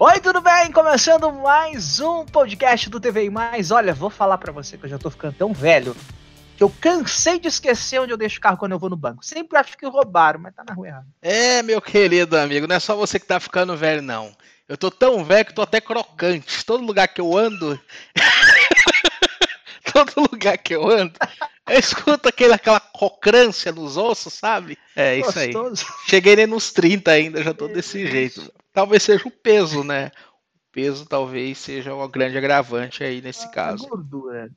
Oi, 0.00 0.20
tudo 0.20 0.40
bem? 0.40 0.70
Começando 0.70 1.32
mais 1.32 1.98
um 1.98 2.24
podcast 2.24 2.88
do 2.88 3.00
TV 3.00 3.28
Mais. 3.30 3.72
Olha, 3.72 3.92
vou 3.92 4.08
falar 4.08 4.38
para 4.38 4.52
você 4.52 4.78
que 4.78 4.86
eu 4.86 4.88
já 4.88 4.96
tô 4.96 5.10
ficando 5.10 5.34
tão 5.34 5.52
velho 5.52 5.92
que 6.56 6.62
eu 6.62 6.72
cansei 6.80 7.40
de 7.40 7.48
esquecer 7.48 8.00
onde 8.00 8.12
eu 8.12 8.16
deixo 8.16 8.38
o 8.38 8.40
carro 8.40 8.56
quando 8.56 8.70
eu 8.70 8.78
vou 8.78 8.88
no 8.88 8.96
banco. 8.96 9.24
Sempre 9.24 9.58
acho 9.58 9.76
que 9.76 9.84
roubaram, 9.88 10.38
mas 10.38 10.54
tá 10.54 10.62
na 10.62 10.72
rua 10.72 10.86
errada. 10.86 11.06
É, 11.20 11.62
meu 11.64 11.82
querido 11.82 12.38
amigo, 12.38 12.68
não 12.68 12.76
é 12.76 12.78
só 12.78 12.94
você 12.94 13.18
que 13.18 13.26
tá 13.26 13.40
ficando 13.40 13.76
velho, 13.76 14.00
não. 14.00 14.32
Eu 14.68 14.76
tô 14.76 14.88
tão 14.88 15.24
velho 15.24 15.44
que 15.44 15.52
tô 15.52 15.62
até 15.62 15.80
crocante. 15.80 16.64
Todo 16.64 16.86
lugar 16.86 17.08
que 17.08 17.20
eu 17.20 17.36
ando. 17.36 17.76
Todo 20.04 20.30
lugar 20.32 20.58
que 20.58 20.74
eu 20.74 20.88
ando. 20.88 21.12
Eu 21.68 21.78
escuto 21.78 22.28
aquele, 22.28 22.52
aquela 22.52 22.80
cocrância 22.80 23.72
nos 23.72 23.96
ossos, 23.96 24.34
sabe? 24.34 24.78
É 24.96 25.18
isso 25.18 25.38
aí. 25.38 25.52
Cheguei 26.06 26.36
nem 26.36 26.46
nos 26.46 26.72
30 26.72 27.10
ainda, 27.10 27.42
já 27.42 27.52
tô 27.52 27.68
desse 27.68 28.06
jeito. 28.06 28.52
Talvez 28.72 29.02
seja 29.02 29.26
o 29.26 29.30
peso, 29.30 29.84
né? 29.84 30.10
O 30.54 30.72
peso 30.72 31.04
talvez 31.04 31.58
seja 31.58 31.94
o 31.94 32.08
grande 32.08 32.38
agravante 32.38 33.02
aí 33.02 33.20
nesse 33.20 33.46
ah, 33.46 33.50
caso. 33.50 33.88
Gordura. 33.88 34.50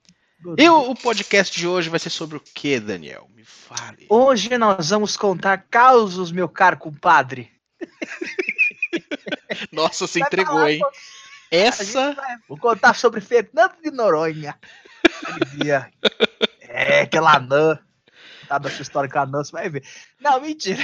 E 0.58 0.70
o, 0.70 0.92
o, 0.92 0.96
podcast 0.96 1.58
de 1.58 1.68
hoje 1.68 1.90
vai 1.90 2.00
ser 2.00 2.10
sobre 2.10 2.38
o 2.38 2.42
que, 2.42 2.80
Daniel? 2.80 3.30
Me 3.36 3.44
fale. 3.46 4.08
Hoje 4.10 4.58
nós 4.58 4.90
vamos 4.90 5.16
contar 5.16 5.66
causos, 5.70 6.32
meu 6.32 6.50
caro 6.50 6.78
compadre. 6.78 7.52
Nossa, 9.72 10.08
se 10.08 10.20
entregou, 10.20 10.68
hein? 10.68 10.82
Essa. 11.52 12.14
Vai, 12.14 12.38
vou 12.48 12.58
contar 12.58 12.96
sobre 12.96 13.22
Fernando 13.22 13.76
de 13.84 13.92
Noronha. 13.92 14.58
Dia. 15.58 15.92
É, 16.62 17.02
aquela 17.02 17.36
anã. 17.36 17.80
Tá 18.48 18.58
dessa 18.58 18.82
história 18.82 19.10
com 19.10 19.20
a 19.20 19.22
anã, 19.22 19.44
você 19.44 19.52
vai 19.52 19.70
ver. 19.70 19.84
Não, 20.20 20.42
mentira. 20.42 20.84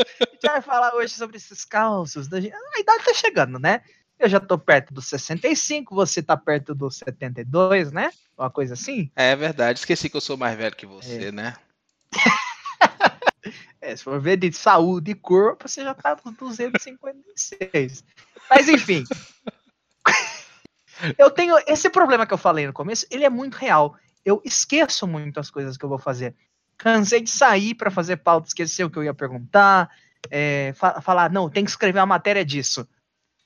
a 0.00 0.24
gente 0.32 0.42
vai 0.42 0.60
falar 0.60 0.94
hoje 0.94 1.14
sobre 1.14 1.36
esses 1.36 1.64
causos. 1.64 2.26
Da. 2.28 2.38
A 2.38 2.80
idade 2.80 3.04
tá 3.04 3.14
chegando, 3.14 3.58
né? 3.58 3.82
Eu 4.18 4.28
já 4.28 4.40
tô 4.40 4.56
perto 4.58 4.94
dos 4.94 5.06
65, 5.06 5.94
você 5.94 6.22
tá 6.22 6.36
perto 6.36 6.74
dos 6.74 6.98
72, 6.98 7.92
né? 7.92 8.10
Uma 8.38 8.50
coisa 8.50 8.74
assim? 8.74 9.10
É 9.14 9.34
verdade, 9.34 9.78
esqueci 9.80 10.08
que 10.08 10.16
eu 10.16 10.20
sou 10.20 10.36
mais 10.36 10.56
velho 10.56 10.74
que 10.74 10.86
você, 10.86 11.26
é. 11.26 11.32
né? 11.32 11.56
é, 13.80 13.94
se 13.96 14.04
for 14.04 14.20
ver 14.20 14.36
de 14.36 14.52
saúde 14.52 15.10
e 15.10 15.14
corpo, 15.14 15.68
você 15.68 15.82
já 15.82 15.94
tá 15.94 16.16
nos 16.24 16.36
256. 16.36 18.04
Mas 18.48 18.68
enfim. 18.68 19.04
Eu 21.18 21.30
tenho 21.30 21.56
esse 21.66 21.90
problema 21.90 22.26
que 22.26 22.34
eu 22.34 22.38
falei 22.38 22.66
no 22.66 22.72
começo, 22.72 23.06
ele 23.10 23.24
é 23.24 23.30
muito 23.30 23.54
real. 23.54 23.96
Eu 24.24 24.40
esqueço 24.44 25.06
muito 25.06 25.38
as 25.38 25.50
coisas 25.50 25.76
que 25.76 25.84
eu 25.84 25.88
vou 25.88 25.98
fazer. 25.98 26.34
Cansei 26.76 27.20
de 27.20 27.30
sair 27.30 27.74
para 27.74 27.90
fazer 27.90 28.16
pauta, 28.16 28.48
esquecer 28.48 28.84
o 28.84 28.90
que 28.90 28.98
eu 28.98 29.04
ia 29.04 29.14
perguntar, 29.14 29.90
é, 30.30 30.72
fa 30.74 31.00
falar, 31.00 31.30
não, 31.30 31.48
tem 31.48 31.64
que 31.64 31.70
escrever 31.70 32.00
uma 32.00 32.06
matéria 32.06 32.44
disso. 32.44 32.86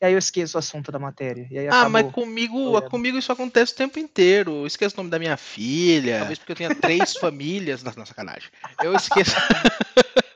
E 0.01 0.07
aí 0.07 0.13
eu 0.13 0.19
esqueço 0.19 0.57
o 0.57 0.61
assunto 0.61 0.93
da 0.93 0.99
matéria. 0.99 1.49
ah, 1.73 1.89
mas 1.89 2.13
comigo, 2.13 2.81
comigo 2.83 3.19
isso 3.19 3.33
acontece 3.33 3.73
o 3.73 3.77
tempo 3.77 3.99
inteiro. 3.99 4.53
Eu 4.53 4.67
esqueço 4.67 4.95
o 4.95 4.99
nome 4.99 5.11
da 5.11 5.19
minha 5.19 5.37
filha. 5.37 6.19
Talvez 6.19 6.39
porque 6.39 6.53
eu 6.53 6.57
tenha 6.57 6.75
três 6.75 7.15
famílias. 7.19 7.83
Nossa, 7.83 8.07
sacanagem. 8.07 8.49
Eu 8.83 8.95
esqueço. 8.95 9.35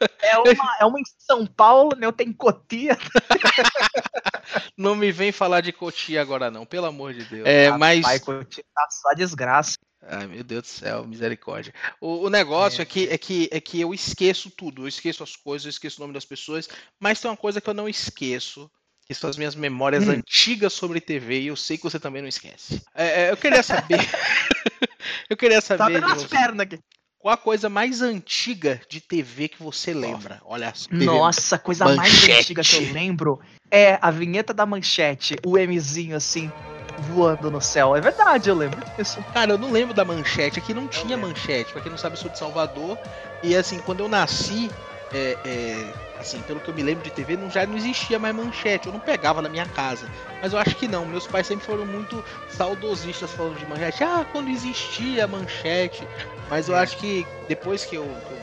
É 0.47 0.53
uma, 0.53 0.77
é 0.81 0.85
uma 0.87 1.01
em 1.01 1.05
São 1.19 1.47
Paulo, 1.47 1.97
né? 1.97 2.07
Eu 2.07 2.13
tenho 2.13 2.35
Cotia. 2.35 2.97
não 4.77 4.95
me 4.95 5.13
vem 5.13 5.33
falar 5.33 5.61
de 5.61 5.73
Cotia 5.73 6.21
agora, 6.21 6.51
não, 6.51 6.67
pelo 6.67 6.87
amor 6.87 7.15
de 7.15 7.25
Deus. 7.25 7.47
É, 7.47 7.71
mas. 7.71 8.03
Pai, 8.03 8.21
Cotia 8.21 8.65
tá 8.75 8.89
só 8.91 9.15
desgraça. 9.15 9.77
Ai, 10.05 10.27
meu 10.27 10.43
Deus 10.43 10.63
do 10.63 10.69
céu, 10.69 11.07
misericórdia. 11.07 11.73
O, 12.01 12.27
o 12.27 12.31
negócio 12.31 12.81
é. 12.81 12.83
é. 12.83 12.87
que, 12.87 13.09
é, 13.09 13.19
que, 13.19 13.49
é 13.53 13.61
que 13.61 13.81
eu 13.81 13.95
esqueço 13.95 14.51
tudo. 14.51 14.83
Eu 14.83 14.89
esqueço 14.89 15.23
as 15.23 15.37
coisas, 15.37 15.67
eu 15.67 15.71
esqueço 15.71 15.99
o 15.99 16.01
nome 16.03 16.13
das 16.13 16.25
pessoas, 16.25 16.69
mas 16.99 17.21
tem 17.21 17.31
uma 17.31 17.37
coisa 17.37 17.61
que 17.61 17.71
eu 17.71 17.75
não 17.75 17.89
esqueço 17.89 18.71
que 19.07 19.15
são 19.15 19.29
as 19.29 19.37
minhas 19.37 19.55
memórias 19.55 20.07
hum. 20.07 20.13
antigas 20.13 20.73
sobre 20.73 21.01
TV 21.01 21.41
e 21.41 21.47
eu 21.49 21.57
sei 21.57 21.77
que 21.77 21.83
você 21.83 21.99
também 21.99 22.23
não 22.23 22.29
esquece. 22.29 22.83
É, 22.95 23.25
é, 23.25 23.31
eu 23.31 23.37
queria 23.37 23.63
saber. 23.63 23.99
eu 25.29 25.37
queria 25.37 25.61
saber. 25.61 26.01
Tá 26.01 26.09
nas 26.09 26.25
pernas 26.25 26.61
aqui. 26.61 26.79
Qual 27.23 27.33
a 27.33 27.37
coisa 27.37 27.69
mais 27.69 28.03
antiga 28.03 28.81
de 28.89 29.01
TV 29.01 29.47
que 29.47 29.63
você 29.63 29.95
lembra? 29.95 30.43
Olha 30.45 30.73
só. 30.75 30.89
Nossa, 30.91 31.55
a 31.55 31.59
coisa 31.59 31.85
manchete. 31.85 32.29
mais 32.29 32.41
antiga 32.41 32.63
que 32.65 32.75
eu 32.75 32.93
lembro 32.93 33.41
é 33.71 33.97
a 34.03 34.11
vinheta 34.11 34.53
da 34.53 34.67
manchete, 34.67 35.39
o 35.45 35.57
Mzinho 35.57 36.17
assim, 36.17 36.51
voando 36.99 37.49
no 37.49 37.61
céu. 37.61 37.95
É 37.95 38.01
verdade, 38.01 38.51
eu 38.51 38.57
lembro 38.57 38.83
disso. 38.97 39.25
Cara, 39.33 39.53
eu 39.53 39.59
não 39.59 39.71
lembro 39.71 39.95
da 39.95 40.05
manchete. 40.05 40.59
Aqui 40.59 40.75
não 40.75 40.89
tinha 40.89 41.17
manchete. 41.17 41.73
Pra 41.73 41.81
quem 41.81 41.93
não 41.93 41.97
sabe, 41.97 42.17
eu 42.17 42.21
sou 42.21 42.31
de 42.31 42.39
Salvador. 42.39 42.99
E 43.41 43.55
assim, 43.55 43.79
quando 43.79 44.01
eu 44.01 44.09
nasci, 44.09 44.69
é, 45.13 45.39
é, 45.45 45.93
assim, 46.23 46.41
pelo 46.43 46.61
que 46.61 46.69
eu 46.69 46.75
me 46.75 46.83
lembro 46.83 47.05
de 47.05 47.11
TV, 47.11 47.37
não, 47.37 47.51
já 47.51 47.67
não 47.67 47.77
existia 47.77 48.19
mais 48.19 48.35
manchete, 48.35 48.87
eu 48.87 48.93
não 48.93 49.01
pegava 49.01 49.43
na 49.43 49.49
minha 49.49 49.67
casa. 49.67 50.09
Mas 50.41 50.53
eu 50.53 50.59
acho 50.59 50.75
que 50.75 50.89
não, 50.89 51.05
meus 51.05 51.27
pais 51.27 51.47
sempre 51.47 51.67
foram 51.67 51.85
muito 51.85 52.25
saudosistas 52.49 53.31
falando 53.33 53.59
de 53.59 53.67
manchete. 53.67 54.03
Ah, 54.03 54.27
quando 54.31 54.49
existia 54.49 55.27
manchete. 55.27 56.09
Mas 56.49 56.69
eu 56.69 56.77
acho 56.77 56.97
que 56.97 57.27
depois 57.47 57.85
que 57.85 57.97
eu, 57.97 58.05
eu 58.05 58.39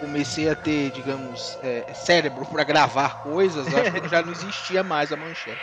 comecei 0.00 0.48
a 0.48 0.54
ter, 0.54 0.90
digamos, 0.90 1.58
é, 1.62 1.84
cérebro 1.92 2.46
para 2.46 2.64
gravar 2.64 3.22
coisas, 3.22 3.66
acho 3.74 3.92
que 3.92 4.08
já 4.08 4.22
não 4.22 4.32
existia 4.32 4.82
mais 4.82 5.12
a 5.12 5.16
manchete. 5.16 5.60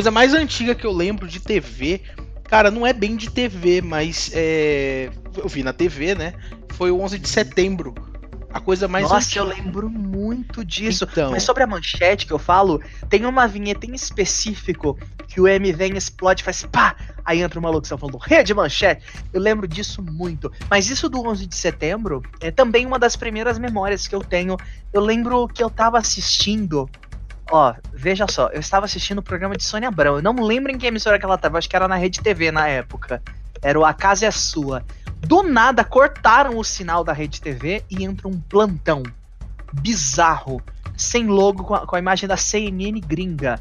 Coisa 0.00 0.10
mais 0.10 0.32
antiga 0.32 0.74
que 0.74 0.86
eu 0.86 0.92
lembro 0.92 1.28
de 1.28 1.38
TV, 1.38 2.00
cara, 2.44 2.70
não 2.70 2.86
é 2.86 2.92
bem 2.92 3.16
de 3.16 3.28
TV, 3.28 3.82
mas 3.82 4.30
é, 4.32 5.10
eu 5.36 5.46
vi 5.46 5.62
na 5.62 5.74
TV, 5.74 6.14
né? 6.14 6.32
Foi 6.70 6.90
o 6.90 6.98
11 6.98 7.18
de 7.18 7.28
setembro. 7.28 7.94
A 8.50 8.58
coisa 8.60 8.88
mais 8.88 9.04
Nossa, 9.04 9.26
antiga. 9.26 9.40
eu 9.40 9.44
lembro 9.44 9.90
muito 9.90 10.64
disso. 10.64 11.06
Então... 11.12 11.32
Mas 11.32 11.42
sobre 11.42 11.64
a 11.64 11.66
manchete 11.66 12.26
que 12.26 12.32
eu 12.32 12.38
falo, 12.38 12.82
tem 13.10 13.26
uma 13.26 13.46
vinheta 13.46 13.84
em 13.84 13.94
específico 13.94 14.98
que 15.28 15.38
o 15.38 15.46
M 15.46 15.70
vem, 15.70 15.94
explode, 15.94 16.42
faz 16.42 16.62
pá! 16.62 16.96
Aí 17.22 17.42
entra 17.42 17.60
uma 17.60 17.68
locução 17.68 17.98
falando 17.98 18.16
rede 18.16 18.54
manchete. 18.54 19.04
Eu 19.34 19.40
lembro 19.40 19.68
disso 19.68 20.02
muito. 20.02 20.50
Mas 20.70 20.88
isso 20.88 21.10
do 21.10 21.20
11 21.28 21.44
de 21.44 21.54
setembro 21.54 22.22
é 22.40 22.50
também 22.50 22.86
uma 22.86 22.98
das 22.98 23.16
primeiras 23.16 23.58
memórias 23.58 24.08
que 24.08 24.14
eu 24.14 24.20
tenho. 24.20 24.56
Eu 24.94 25.02
lembro 25.02 25.46
que 25.46 25.62
eu 25.62 25.68
tava 25.68 25.98
assistindo 25.98 26.88
Ó, 27.50 27.74
veja 27.92 28.26
só, 28.28 28.48
eu 28.48 28.60
estava 28.60 28.86
assistindo 28.86 29.18
o 29.18 29.22
programa 29.22 29.56
de 29.56 29.64
Sônia 29.64 29.88
Abrão. 29.88 30.16
Eu 30.16 30.22
não 30.22 30.34
lembro 30.36 30.70
em 30.70 30.78
que 30.78 30.86
emissora 30.86 31.18
que 31.18 31.24
ela 31.24 31.34
estava, 31.34 31.58
acho 31.58 31.68
que 31.68 31.74
era 31.74 31.88
na 31.88 31.96
Rede 31.96 32.20
TV 32.20 32.52
na 32.52 32.68
época. 32.68 33.20
Era 33.60 33.78
o 33.78 33.84
A 33.84 33.92
Casa 33.92 34.26
é 34.26 34.30
Sua. 34.30 34.84
Do 35.18 35.42
nada 35.42 35.84
cortaram 35.84 36.56
o 36.56 36.64
sinal 36.64 37.02
da 37.02 37.12
Rede 37.12 37.40
TV 37.40 37.84
e 37.90 38.04
entra 38.04 38.28
um 38.28 38.40
plantão 38.40 39.02
bizarro, 39.72 40.62
sem 40.96 41.26
logo, 41.26 41.64
com 41.64 41.74
a, 41.74 41.86
com 41.86 41.96
a 41.96 41.98
imagem 41.98 42.28
da 42.28 42.36
CNN 42.36 43.00
gringa. 43.00 43.60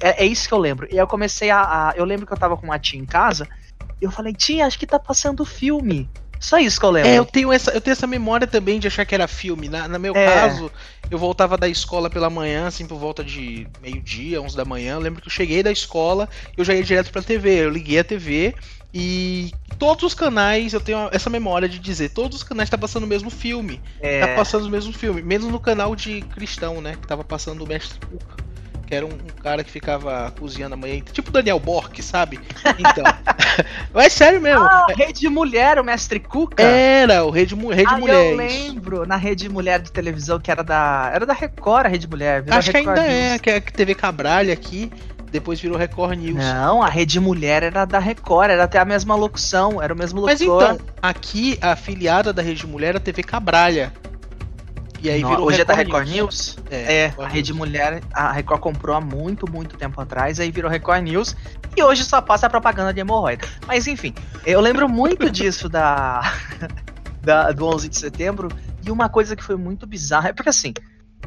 É, 0.00 0.24
é, 0.24 0.26
isso 0.26 0.48
que 0.48 0.54
eu 0.54 0.58
lembro. 0.58 0.88
E 0.90 0.96
eu 0.96 1.06
comecei 1.06 1.48
a, 1.48 1.60
a, 1.62 1.92
Eu 1.96 2.04
lembro 2.04 2.26
que 2.26 2.32
eu 2.32 2.36
tava 2.36 2.56
com 2.56 2.66
uma 2.66 2.78
tia 2.78 3.00
em 3.00 3.06
casa. 3.06 3.48
Eu 4.00 4.10
falei, 4.10 4.32
tia, 4.32 4.66
acho 4.66 4.78
que 4.78 4.86
tá 4.86 4.98
passando 4.98 5.44
filme. 5.44 6.10
Só 6.42 6.58
isso 6.58 6.80
que 6.80 6.84
eu 6.84 6.90
lembro. 6.90 7.08
É, 7.08 7.18
eu 7.18 7.24
tenho 7.24 7.52
essa, 7.52 7.70
eu 7.70 7.80
tenho 7.80 7.92
essa 7.92 8.06
memória 8.06 8.48
também 8.48 8.80
de 8.80 8.88
achar 8.88 9.06
que 9.06 9.14
era 9.14 9.28
filme. 9.28 9.68
Na, 9.68 9.86
no 9.86 9.98
meu 10.00 10.12
é. 10.14 10.26
caso, 10.26 10.72
eu 11.08 11.16
voltava 11.16 11.56
da 11.56 11.68
escola 11.68 12.10
pela 12.10 12.28
manhã, 12.28 12.66
assim, 12.66 12.84
por 12.84 12.98
volta 12.98 13.22
de 13.22 13.68
meio-dia, 13.80 14.42
11 14.42 14.56
da 14.56 14.64
manhã. 14.64 14.94
Eu 14.94 15.00
lembro 15.00 15.22
que 15.22 15.28
eu 15.28 15.32
cheguei 15.32 15.62
da 15.62 15.70
escola, 15.70 16.28
eu 16.56 16.64
já 16.64 16.74
ia 16.74 16.82
direto 16.82 17.12
pra 17.12 17.22
TV. 17.22 17.66
Eu 17.66 17.70
liguei 17.70 18.00
a 18.00 18.04
TV 18.04 18.56
e 18.92 19.52
todos 19.78 20.02
os 20.02 20.14
canais, 20.14 20.72
eu 20.72 20.80
tenho 20.80 21.08
essa 21.12 21.30
memória 21.30 21.68
de 21.68 21.78
dizer, 21.78 22.08
todos 22.08 22.38
os 22.38 22.42
canais 22.42 22.68
tá 22.68 22.76
passando 22.76 23.04
o 23.04 23.08
mesmo 23.08 23.30
filme. 23.30 23.80
É. 24.00 24.26
Tá 24.26 24.34
passando 24.34 24.66
o 24.66 24.70
mesmo 24.70 24.92
filme. 24.92 25.22
Menos 25.22 25.46
no 25.46 25.60
canal 25.60 25.94
de 25.94 26.22
cristão, 26.22 26.80
né? 26.80 26.96
Que 27.00 27.06
tava 27.06 27.22
passando 27.22 27.62
o 27.62 27.68
Mestre 27.68 28.00
Cuca 28.00 28.51
era 28.94 29.06
um, 29.06 29.18
cara 29.42 29.64
que 29.64 29.70
ficava 29.70 30.32
cozinhando 30.38 30.74
amanhã, 30.74 31.00
tipo 31.12 31.30
Daniel 31.30 31.58
Bork, 31.58 32.02
sabe? 32.02 32.38
Então. 32.78 33.04
Mas 33.92 34.12
sério 34.12 34.40
mesmo. 34.40 34.64
Ah, 34.64 34.86
Rede 34.94 35.28
Mulher, 35.28 35.78
o 35.78 35.84
Mestre 35.84 36.20
Cuca? 36.20 36.62
Era, 36.62 37.24
o 37.24 37.30
Rede, 37.30 37.54
Rede 37.54 37.94
ah, 37.94 37.98
Mulher. 37.98 38.30
Eu 38.30 38.36
lembro, 38.36 39.06
na 39.06 39.16
Rede 39.16 39.48
Mulher 39.48 39.80
de 39.80 39.90
televisão, 39.90 40.38
que 40.38 40.50
era 40.50 40.62
da. 40.62 41.10
Era 41.14 41.26
da 41.26 41.32
Record, 41.32 41.86
a 41.86 41.88
Rede 41.88 42.08
Mulher. 42.08 42.44
Acho 42.50 42.70
que 42.70 42.76
ainda 42.76 43.04
é, 43.04 43.08
News. 43.08 43.34
é, 43.34 43.38
que 43.38 43.50
é 43.50 43.56
a 43.56 43.60
TV 43.60 43.94
Cabralha 43.94 44.52
aqui. 44.52 44.90
Depois 45.30 45.58
virou 45.58 45.78
Record 45.78 46.18
News. 46.18 46.36
Não, 46.36 46.82
a 46.82 46.88
Rede 46.88 47.18
Mulher 47.18 47.62
era 47.62 47.86
da 47.86 47.98
Record, 47.98 48.50
era 48.50 48.64
até 48.64 48.78
a 48.78 48.84
mesma 48.84 49.14
locução, 49.14 49.80
era 49.80 49.94
o 49.94 49.96
mesmo 49.96 50.20
locutor. 50.20 50.62
Mas 50.62 50.74
então, 50.74 50.86
aqui 51.00 51.58
a 51.62 51.72
afiliada 51.72 52.34
da 52.34 52.42
Rede 52.42 52.66
Mulher 52.66 52.88
era 52.88 52.98
a 52.98 53.00
TV 53.00 53.22
Cabralha. 53.22 53.90
E 55.02 55.10
aí 55.10 55.18
virou 55.18 55.46
Hoje 55.46 55.58
Record 55.58 55.60
é 55.60 55.64
da 55.64 55.74
Record 55.74 56.08
News. 56.08 56.56
News. 56.56 56.58
É, 56.70 57.06
é 57.06 57.14
a 57.18 57.26
Rede 57.26 57.52
Mulher, 57.52 58.00
a 58.12 58.30
Record 58.30 58.60
comprou 58.60 58.94
há 58.94 59.00
muito, 59.00 59.50
muito 59.50 59.76
tempo 59.76 60.00
atrás, 60.00 60.38
aí 60.38 60.52
virou 60.52 60.70
Record 60.70 61.02
News. 61.02 61.36
E 61.76 61.82
hoje 61.82 62.04
só 62.04 62.20
passa 62.20 62.46
a 62.46 62.50
propaganda 62.50 62.94
de 62.94 63.00
hemorroida. 63.00 63.44
Mas 63.66 63.88
enfim, 63.88 64.14
eu 64.46 64.60
lembro 64.60 64.88
muito 64.88 65.28
disso 65.30 65.68
da, 65.68 66.22
da, 67.20 67.50
do 67.50 67.66
11 67.66 67.88
de 67.88 67.98
setembro. 67.98 68.48
E 68.86 68.92
uma 68.92 69.08
coisa 69.08 69.34
que 69.34 69.42
foi 69.42 69.56
muito 69.56 69.88
bizarra 69.88 70.28
é 70.28 70.32
porque 70.32 70.50
assim, 70.50 70.72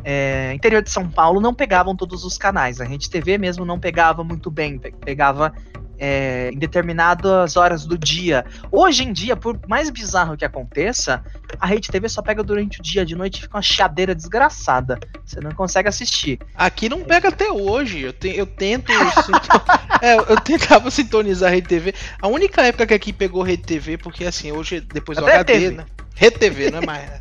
é, 0.05 0.53
interior 0.53 0.81
de 0.81 0.89
São 0.89 1.09
Paulo 1.09 1.41
não 1.41 1.53
pegavam 1.53 1.97
todos 1.97 2.23
os 2.23 2.37
canais. 2.37 2.79
A 2.79 2.85
Rede 2.85 3.09
TV 3.09 3.37
mesmo 3.37 3.65
não 3.65 3.77
pegava 3.77 4.23
muito 4.23 4.49
bem, 4.49 4.79
pegava 4.79 5.53
é, 5.97 6.49
em 6.53 6.57
determinadas 6.57 7.55
horas 7.55 7.85
do 7.85 7.97
dia. 7.97 8.45
Hoje 8.71 9.03
em 9.03 9.11
dia, 9.11 9.35
por 9.35 9.59
mais 9.67 9.89
bizarro 9.89 10.37
que 10.37 10.45
aconteça, 10.45 11.23
a 11.59 11.65
Rede 11.65 11.89
TV 11.89 12.07
só 12.09 12.21
pega 12.21 12.43
durante 12.43 12.79
o 12.79 12.83
dia, 12.83 13.05
de 13.05 13.15
noite 13.15 13.41
fica 13.41 13.55
uma 13.55 13.61
chadeira 13.61 14.15
desgraçada. 14.15 14.99
Você 15.25 15.39
não 15.39 15.51
consegue 15.51 15.89
assistir. 15.89 16.39
Aqui 16.53 16.89
não 16.89 17.03
pega 17.03 17.29
até 17.29 17.51
hoje. 17.51 18.01
Eu, 18.01 18.13
te, 18.13 18.29
eu 18.35 18.45
tento. 18.45 18.91
é, 20.01 20.15
eu 20.15 20.39
tentava 20.41 20.89
sintonizar 20.91 21.51
a 21.51 21.55
Rede 21.55 21.67
TV. 21.67 21.93
A 22.21 22.27
única 22.27 22.61
época 22.61 22.87
que 22.87 22.93
aqui 22.93 23.13
pegou 23.13 23.43
Rede 23.43 23.63
TV, 23.63 23.97
porque 23.97 24.25
assim, 24.25 24.51
hoje 24.51 24.81
depois 24.81 25.17
do 25.17 25.25
HD, 25.25 25.53
TV. 25.53 25.75
né? 25.75 25.85
Rede 26.15 26.37
TV, 26.37 26.71
não 26.71 26.79
é 26.79 26.85
mais. 26.85 27.11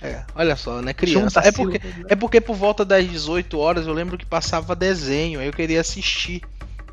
É, 0.00 0.22
olha 0.34 0.54
só, 0.56 0.82
né, 0.82 0.92
criança. 0.92 1.40
É 1.40 1.50
porque, 1.50 1.80
é 2.08 2.14
porque 2.14 2.40
por 2.40 2.54
volta 2.54 2.84
das 2.84 3.08
18 3.08 3.58
horas 3.58 3.86
eu 3.86 3.92
lembro 3.92 4.18
que 4.18 4.26
passava 4.26 4.76
desenho, 4.76 5.40
aí 5.40 5.46
eu 5.46 5.52
queria 5.52 5.80
assistir. 5.80 6.42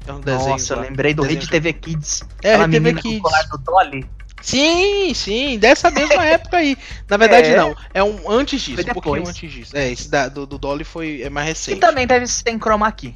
É 0.07 0.11
um 0.11 0.19
desenho. 0.19 0.49
Nossa, 0.49 0.73
eu 0.73 0.79
lembrei 0.81 1.13
do 1.13 1.21
Rede 1.21 1.47
TV 1.47 1.73
Kids. 1.73 2.23
É, 2.41 2.57
Rede 2.57 2.71
TV 2.71 2.93
Kids. 2.93 3.21
Do 3.51 3.57
Dolly. 3.59 4.05
Sim, 4.43 5.13
sim, 5.13 5.57
dessa 5.57 5.89
mesma 5.89 6.23
época 6.27 6.57
aí. 6.57 6.77
Na 7.09 7.15
verdade, 7.15 7.51
é. 7.51 7.55
não. 7.55 7.75
É 7.93 8.03
um 8.03 8.29
antes 8.29 8.61
disso, 8.61 8.81
um 8.81 8.93
pouquinho 8.93 9.27
antes 9.27 9.51
disso. 9.51 9.75
É, 9.75 9.89
esse 9.89 10.09
da, 10.09 10.27
do, 10.27 10.45
do 10.45 10.57
Dolly 10.57 10.83
foi 10.83 11.21
é 11.21 11.29
mais 11.29 11.47
recente. 11.47 11.77
E 11.77 11.79
também 11.79 12.05
deve 12.05 12.27
ser 12.27 12.49
em 12.49 12.59
chroma 12.59 12.91
key. 12.91 13.15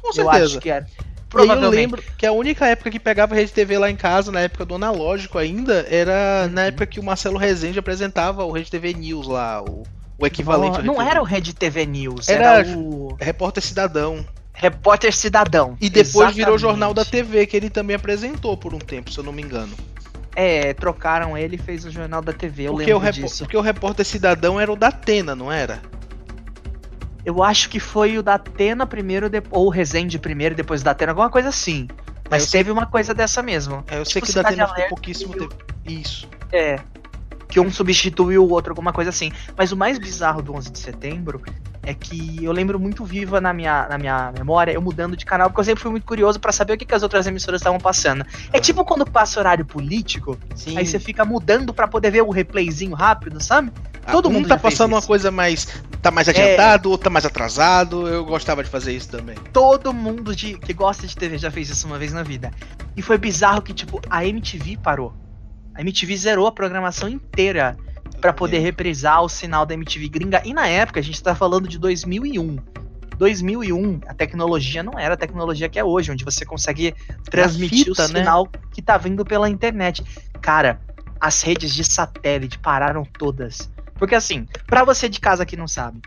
Com 0.00 0.12
certeza. 0.12 0.38
Eu 0.38 0.46
acho 0.46 0.60
que 0.60 0.70
era. 0.70 0.86
Provavelmente. 1.28 1.64
eu 1.64 1.70
lembro 1.70 2.02
que 2.16 2.24
a 2.24 2.32
única 2.32 2.66
época 2.66 2.90
que 2.90 2.98
pegava 2.98 3.34
Rede 3.34 3.52
TV 3.52 3.76
lá 3.76 3.90
em 3.90 3.96
casa, 3.96 4.32
na 4.32 4.40
época 4.40 4.64
do 4.64 4.76
analógico 4.76 5.36
ainda, 5.36 5.86
era 5.90 6.48
na 6.48 6.66
época 6.66 6.86
que 6.86 7.00
o 7.00 7.02
Marcelo 7.02 7.36
Rezende 7.36 7.78
apresentava 7.78 8.44
o 8.44 8.52
Rede 8.52 8.70
TV 8.70 8.94
News 8.94 9.26
lá, 9.26 9.62
o, 9.62 9.82
o 10.18 10.26
equivalente. 10.26 10.78
Não, 10.78 10.94
não 10.94 11.02
era 11.02 11.20
o 11.20 11.24
Rede 11.24 11.52
TV 11.52 11.84
News, 11.84 12.28
era, 12.28 12.60
era 12.60 12.78
o 12.78 13.14
Repórter 13.20 13.62
Cidadão. 13.62 14.24
Repórter 14.54 15.14
Cidadão. 15.14 15.76
E 15.80 15.90
depois 15.90 16.06
Exatamente. 16.08 16.36
virou 16.36 16.56
Jornal 16.56 16.94
da 16.94 17.04
TV, 17.04 17.44
que 17.44 17.56
ele 17.56 17.68
também 17.68 17.96
apresentou 17.96 18.56
por 18.56 18.72
um 18.72 18.78
tempo, 18.78 19.12
se 19.12 19.18
eu 19.18 19.24
não 19.24 19.32
me 19.32 19.42
engano. 19.42 19.76
É, 20.38 20.74
trocaram 20.74 21.36
ele 21.36 21.56
e 21.56 21.58
fez 21.58 21.86
o 21.86 21.90
Jornal 21.90 22.20
da 22.20 22.32
TV, 22.32 22.64
eu 22.64 22.72
porque 22.72 22.92
lembro 22.92 23.08
o 23.08 23.12
disso. 23.12 23.44
Porque 23.44 23.56
o 23.56 23.60
Repórter 23.62 24.04
Cidadão 24.04 24.60
era 24.60 24.70
o 24.70 24.76
da 24.76 24.88
Atena, 24.88 25.34
não 25.34 25.50
era? 25.50 25.80
Eu 27.24 27.42
acho 27.42 27.70
que 27.70 27.80
foi 27.80 28.18
o 28.18 28.22
da 28.22 28.34
Atena 28.34 28.86
primeiro, 28.86 29.30
ou 29.50 29.66
o 29.66 29.70
Resende 29.70 30.18
primeiro, 30.18 30.54
depois 30.54 30.82
da 30.82 30.90
Atena, 30.90 31.12
alguma 31.12 31.30
coisa 31.30 31.48
assim. 31.48 31.88
Mas 32.30 32.48
é, 32.48 32.50
teve 32.50 32.64
sei... 32.64 32.72
uma 32.72 32.84
coisa 32.84 33.14
dessa 33.14 33.42
mesmo. 33.42 33.82
É, 33.88 33.98
eu 33.98 34.04
tipo, 34.04 34.12
sei 34.12 34.22
que 34.22 34.30
o 34.30 34.34
da 34.34 34.40
Atena 34.42 34.68
ficou 34.68 34.88
pouquíssimo 34.88 35.32
tempo. 35.32 35.56
Isso. 35.86 36.28
É, 36.52 36.78
que 37.48 37.60
um 37.60 37.70
substituiu 37.70 38.44
o 38.44 38.50
outro, 38.50 38.72
alguma 38.72 38.92
coisa 38.92 39.10
assim. 39.10 39.32
Mas 39.56 39.72
o 39.72 39.76
mais 39.76 39.98
bizarro 39.98 40.42
do 40.42 40.54
11 40.54 40.70
de 40.70 40.78
setembro 40.78 41.42
é 41.86 41.94
que 41.94 42.44
eu 42.44 42.50
lembro 42.50 42.80
muito 42.80 43.04
viva 43.04 43.40
na 43.40 43.52
minha, 43.52 43.86
na 43.88 43.96
minha 43.96 44.32
memória, 44.36 44.72
eu 44.72 44.82
mudando 44.82 45.16
de 45.16 45.24
canal, 45.24 45.48
porque 45.48 45.60
eu 45.60 45.64
sempre 45.64 45.80
fui 45.80 45.90
muito 45.92 46.04
curioso 46.04 46.40
para 46.40 46.50
saber 46.50 46.72
o 46.72 46.76
que, 46.76 46.84
que, 46.84 46.94
as 46.94 47.04
outras 47.04 47.28
emissoras 47.28 47.60
estavam 47.60 47.78
passando. 47.78 48.26
É 48.52 48.58
tipo 48.58 48.84
quando 48.84 49.08
passa 49.08 49.38
horário 49.38 49.64
político, 49.64 50.36
Sim. 50.56 50.76
aí 50.76 50.84
você 50.84 50.98
fica 50.98 51.24
mudando 51.24 51.72
para 51.72 51.86
poder 51.86 52.10
ver 52.10 52.22
o 52.22 52.30
replayzinho 52.30 52.94
rápido, 52.94 53.40
sabe? 53.40 53.70
Ah, 54.04 54.10
Todo 54.10 54.28
um 54.28 54.32
mundo 54.32 54.48
tá 54.48 54.56
passando 54.56 54.92
uma 54.92 55.02
coisa 55.02 55.30
mais. 55.30 55.68
tá 56.02 56.10
mais 56.10 56.28
adiantado, 56.28 56.88
é... 56.88 56.90
outro 56.90 57.04
tá 57.04 57.10
mais 57.10 57.24
atrasado. 57.24 58.08
Eu 58.08 58.24
gostava 58.24 58.64
de 58.64 58.70
fazer 58.70 58.92
isso 58.92 59.08
também. 59.08 59.36
Todo 59.52 59.92
mundo 59.92 60.34
de, 60.34 60.58
que 60.58 60.72
gosta 60.72 61.06
de 61.06 61.16
TV 61.16 61.38
já 61.38 61.52
fez 61.52 61.70
isso 61.70 61.86
uma 61.86 61.98
vez 61.98 62.12
na 62.12 62.24
vida. 62.24 62.50
E 62.96 63.02
foi 63.02 63.16
bizarro 63.16 63.62
que, 63.62 63.72
tipo, 63.72 64.00
a 64.10 64.24
MTV 64.24 64.78
parou. 64.78 65.14
A 65.72 65.82
MTV 65.82 66.16
zerou 66.16 66.46
a 66.48 66.52
programação 66.52 67.08
inteira 67.08 67.76
para 68.20 68.32
poder 68.32 68.58
reprisar 68.58 69.22
o 69.22 69.28
sinal 69.28 69.66
da 69.66 69.74
MTV 69.74 70.08
gringa. 70.08 70.42
E 70.44 70.52
na 70.52 70.66
época, 70.66 71.00
a 71.00 71.02
gente 71.02 71.22
tá 71.22 71.34
falando 71.34 71.68
de 71.68 71.78
2001. 71.78 72.56
2001, 73.16 74.00
a 74.06 74.14
tecnologia 74.14 74.82
não 74.82 74.98
era 74.98 75.14
a 75.14 75.16
tecnologia 75.16 75.68
que 75.68 75.78
é 75.78 75.84
hoje, 75.84 76.12
onde 76.12 76.24
você 76.24 76.44
consegue 76.44 76.94
transmitir 77.30 77.86
fita, 77.86 78.04
o 78.04 78.08
né? 78.08 78.20
sinal 78.20 78.44
né? 78.44 78.60
que 78.72 78.82
tá 78.82 78.96
vindo 78.98 79.24
pela 79.24 79.48
internet. 79.48 80.04
Cara, 80.40 80.80
as 81.20 81.40
redes 81.42 81.74
de 81.74 81.82
satélite 81.82 82.58
pararam 82.58 83.04
todas. 83.04 83.70
Porque 83.94 84.14
assim, 84.14 84.46
para 84.66 84.84
você 84.84 85.08
de 85.08 85.18
casa 85.18 85.46
que 85.46 85.56
não 85.56 85.66
sabe, 85.66 86.02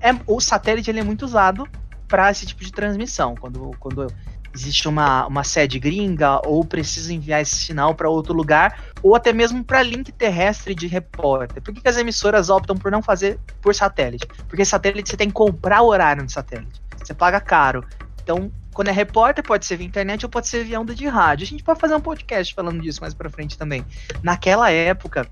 é, 0.00 0.10
o 0.26 0.40
satélite 0.40 0.90
ele 0.90 1.00
é 1.00 1.04
muito 1.04 1.24
usado 1.24 1.66
para 2.06 2.30
esse 2.30 2.44
tipo 2.44 2.62
de 2.62 2.72
transmissão. 2.72 3.34
Quando, 3.34 3.70
quando 3.78 4.12
existe 4.54 4.88
uma, 4.88 5.26
uma 5.26 5.44
sede 5.44 5.78
gringa 5.78 6.40
ou 6.46 6.64
precisa 6.64 7.12
enviar 7.12 7.40
esse 7.40 7.54
sinal 7.54 7.94
para 7.94 8.08
outro 8.08 8.34
lugar 8.34 8.80
ou 9.02 9.14
até 9.14 9.32
mesmo 9.32 9.64
para 9.64 9.82
link 9.82 10.10
terrestre 10.12 10.74
de 10.74 10.86
repórter. 10.86 11.62
Por 11.62 11.72
que, 11.72 11.80
que, 11.80 11.88
as 11.88 11.96
emissoras 11.96 12.50
optam 12.50 12.76
por 12.76 12.90
não 12.90 13.02
fazer 13.02 13.38
por 13.60 13.74
satélite? 13.74 14.26
Porque 14.48 14.64
satélite 14.64 15.10
você 15.10 15.16
tem 15.16 15.28
que 15.28 15.34
comprar 15.34 15.82
horário 15.82 16.22
no 16.22 16.28
satélite. 16.28 16.80
Você 16.98 17.14
paga 17.14 17.40
caro. 17.40 17.84
Então, 18.22 18.50
quando 18.72 18.88
é 18.88 18.92
repórter, 18.92 19.44
pode 19.44 19.66
ser 19.66 19.76
via 19.76 19.86
internet 19.86 20.24
ou 20.24 20.30
pode 20.30 20.48
ser 20.48 20.64
via 20.64 20.80
onda 20.80 20.94
de 20.94 21.06
rádio. 21.06 21.44
A 21.44 21.46
gente 21.46 21.62
pode 21.62 21.80
fazer 21.80 21.94
um 21.94 22.00
podcast 22.00 22.54
falando 22.54 22.80
disso 22.80 23.00
mais 23.00 23.14
para 23.14 23.30
frente 23.30 23.58
também. 23.58 23.84
Naquela 24.22 24.70
época, 24.70 25.26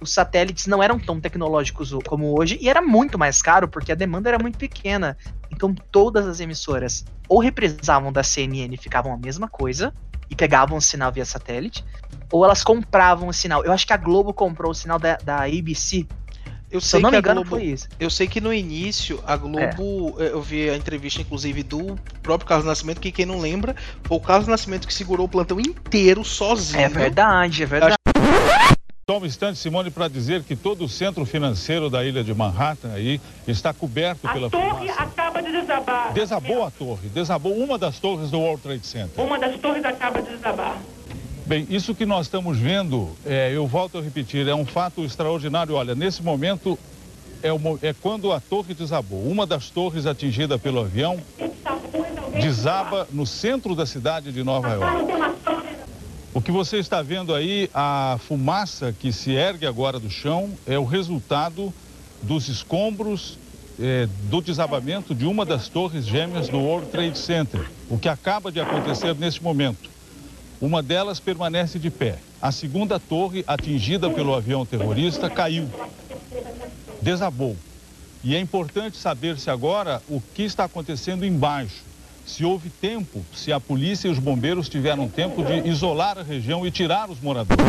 os 0.00 0.12
satélites 0.12 0.66
não 0.66 0.82
eram 0.82 0.98
tão 0.98 1.20
tecnológicos 1.20 1.92
como 2.06 2.38
hoje 2.38 2.58
e 2.60 2.68
era 2.68 2.80
muito 2.80 3.18
mais 3.18 3.42
caro 3.42 3.68
porque 3.68 3.92
a 3.92 3.94
demanda 3.94 4.28
era 4.28 4.38
muito 4.38 4.58
pequena. 4.58 5.16
Então 5.50 5.74
todas 5.74 6.26
as 6.26 6.40
emissoras 6.40 7.04
ou 7.28 7.40
represavam 7.40 8.12
da 8.12 8.22
CNN 8.22 8.74
e 8.74 8.76
ficavam 8.76 9.12
a 9.12 9.16
mesma 9.16 9.48
coisa 9.48 9.92
e 10.30 10.34
pegavam 10.34 10.76
o 10.76 10.80
sinal 10.80 11.10
via 11.10 11.24
satélite, 11.24 11.84
ou 12.30 12.44
elas 12.44 12.62
compravam 12.62 13.28
o 13.28 13.32
sinal. 13.32 13.64
Eu 13.64 13.72
acho 13.72 13.86
que 13.86 13.92
a 13.92 13.96
Globo 13.96 14.32
comprou 14.32 14.70
o 14.70 14.74
sinal 14.74 14.98
da, 14.98 15.16
da 15.16 15.44
ABC. 15.44 16.06
Eu 16.70 16.82
sei 16.82 16.90
Se 16.90 16.96
eu 16.96 17.00
não 17.00 17.10
me 17.10 17.18
engano, 17.18 17.40
Globo, 17.40 17.56
foi 17.56 17.64
isso. 17.64 17.88
Eu 17.98 18.10
sei 18.10 18.26
que 18.26 18.42
no 18.42 18.52
início 18.52 19.22
a 19.26 19.36
Globo, 19.36 20.16
é. 20.18 20.28
eu 20.28 20.42
vi 20.42 20.68
a 20.68 20.76
entrevista 20.76 21.22
inclusive 21.22 21.62
do 21.62 21.98
próprio 22.22 22.46
Carlos 22.46 22.66
Nascimento, 22.66 23.00
que 23.00 23.10
quem 23.10 23.24
não 23.24 23.40
lembra, 23.40 23.74
foi 24.04 24.18
o 24.18 24.20
Carlos 24.20 24.46
Nascimento 24.46 24.86
que 24.86 24.92
segurou 24.92 25.24
o 25.24 25.28
plantão 25.28 25.58
inteiro 25.58 26.22
sozinho. 26.22 26.82
É 26.82 26.88
verdade, 26.88 27.62
é 27.62 27.66
verdade. 27.66 27.94
Só 29.10 29.16
um 29.18 29.24
instante, 29.24 29.58
Simone, 29.58 29.90
para 29.90 30.06
dizer 30.06 30.42
que 30.42 30.54
todo 30.54 30.84
o 30.84 30.88
centro 30.88 31.24
financeiro 31.24 31.88
da 31.88 32.04
ilha 32.04 32.22
de 32.22 32.34
Manhattan 32.34 32.92
aí 32.92 33.18
está 33.46 33.72
coberto 33.72 34.28
a 34.28 34.34
pela 34.34 34.48
A 34.48 34.50
torre 34.50 34.80
fumaça. 34.80 35.02
acaba 35.02 35.42
de 35.42 35.50
desabar. 35.50 36.12
Desabou 36.12 36.62
a 36.62 36.70
torre, 36.70 37.08
desabou 37.08 37.56
uma 37.56 37.78
das 37.78 37.98
torres 37.98 38.30
do 38.30 38.38
World 38.38 38.62
Trade 38.62 38.86
Center. 38.86 39.24
Uma 39.24 39.38
das 39.38 39.58
torres 39.60 39.82
acaba 39.82 40.20
de 40.20 40.36
desabar. 40.36 40.76
Bem, 41.46 41.66
isso 41.70 41.94
que 41.94 42.04
nós 42.04 42.26
estamos 42.26 42.58
vendo, 42.58 43.08
é, 43.24 43.50
eu 43.50 43.66
volto 43.66 43.96
a 43.96 44.02
repetir, 44.02 44.46
é 44.46 44.54
um 44.54 44.66
fato 44.66 45.02
extraordinário. 45.02 45.74
Olha, 45.74 45.94
nesse 45.94 46.22
momento 46.22 46.78
é, 47.42 47.50
o, 47.50 47.58
é 47.80 47.94
quando 47.94 48.30
a 48.30 48.40
torre 48.40 48.74
desabou. 48.74 49.22
Uma 49.22 49.46
das 49.46 49.70
torres 49.70 50.04
atingida 50.04 50.58
pelo 50.58 50.80
avião 50.80 51.18
desaba 52.38 53.08
no 53.10 53.24
centro 53.24 53.74
da 53.74 53.86
cidade 53.86 54.30
de 54.30 54.44
Nova 54.44 54.68
York. 54.68 55.27
Que 56.48 56.52
você 56.52 56.78
está 56.78 57.02
vendo 57.02 57.34
aí, 57.34 57.68
a 57.74 58.16
fumaça 58.26 58.90
que 58.90 59.12
se 59.12 59.32
ergue 59.32 59.66
agora 59.66 60.00
do 60.00 60.08
chão, 60.08 60.50
é 60.66 60.78
o 60.78 60.84
resultado 60.86 61.70
dos 62.22 62.48
escombros 62.48 63.38
é, 63.78 64.08
do 64.30 64.40
desabamento 64.40 65.14
de 65.14 65.26
uma 65.26 65.44
das 65.44 65.68
torres 65.68 66.06
gêmeas 66.06 66.48
do 66.48 66.56
World 66.56 66.86
Trade 66.86 67.18
Center. 67.18 67.68
O 67.90 67.98
que 67.98 68.08
acaba 68.08 68.50
de 68.50 68.62
acontecer 68.62 69.14
neste 69.14 69.42
momento. 69.42 69.90
Uma 70.58 70.82
delas 70.82 71.20
permanece 71.20 71.78
de 71.78 71.90
pé. 71.90 72.16
A 72.40 72.50
segunda 72.50 72.98
torre, 72.98 73.44
atingida 73.46 74.08
pelo 74.08 74.34
avião 74.34 74.64
terrorista, 74.64 75.28
caiu. 75.28 75.68
Desabou. 77.02 77.58
E 78.24 78.34
é 78.34 78.40
importante 78.40 78.96
saber-se 78.96 79.50
agora 79.50 80.00
o 80.08 80.18
que 80.34 80.44
está 80.44 80.64
acontecendo 80.64 81.26
embaixo 81.26 81.87
se 82.28 82.44
houve 82.44 82.68
tempo, 82.68 83.24
se 83.34 83.50
a 83.50 83.58
polícia 83.58 84.06
e 84.06 84.10
os 84.10 84.18
bombeiros 84.18 84.68
tiveram 84.68 85.08
tempo 85.08 85.42
de 85.42 85.66
isolar 85.66 86.18
a 86.18 86.22
região 86.22 86.66
e 86.66 86.70
tirar 86.70 87.08
os 87.08 87.20
moradores. 87.20 87.64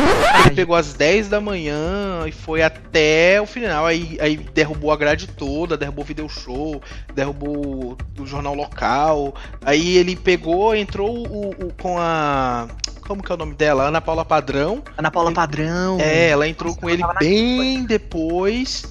Ele 0.46 0.56
pegou 0.56 0.76
às 0.76 0.94
10 0.94 1.30
da 1.30 1.40
manhã 1.40 2.28
e 2.28 2.32
foi 2.32 2.62
até 2.62 3.42
o 3.42 3.46
final, 3.46 3.86
aí, 3.86 4.18
aí 4.20 4.36
derrubou 4.38 4.92
a 4.92 4.98
grade 4.98 5.28
toda, 5.28 5.78
derrubou 5.78 6.04
o 6.04 6.08
video 6.08 6.28
show, 6.28 6.82
derrubou 7.16 7.98
o 8.20 8.26
jornal 8.26 8.54
local, 8.54 9.34
aí 9.64 9.96
ele 9.98 10.16
pegou, 10.16 10.76
entrou 10.76 11.26
o, 11.26 11.50
o, 11.52 11.74
com 11.82 11.98
a 11.98 12.68
como 13.08 13.24
que 13.24 13.32
é 13.32 13.36
o 13.36 13.38
nome 13.40 13.56
dela? 13.56 13.86
Ana 13.86 14.00
Paula 14.00 14.24
Padrão. 14.24 14.84
Ana 14.96 15.10
Paula 15.10 15.32
Padrão. 15.32 15.98
É, 16.00 16.30
ela 16.30 16.48
entrou 16.48 16.70
Nossa, 16.70 16.82
com 16.82 16.88
ele 16.88 17.02
bem 17.20 17.84
depois. 17.84 18.86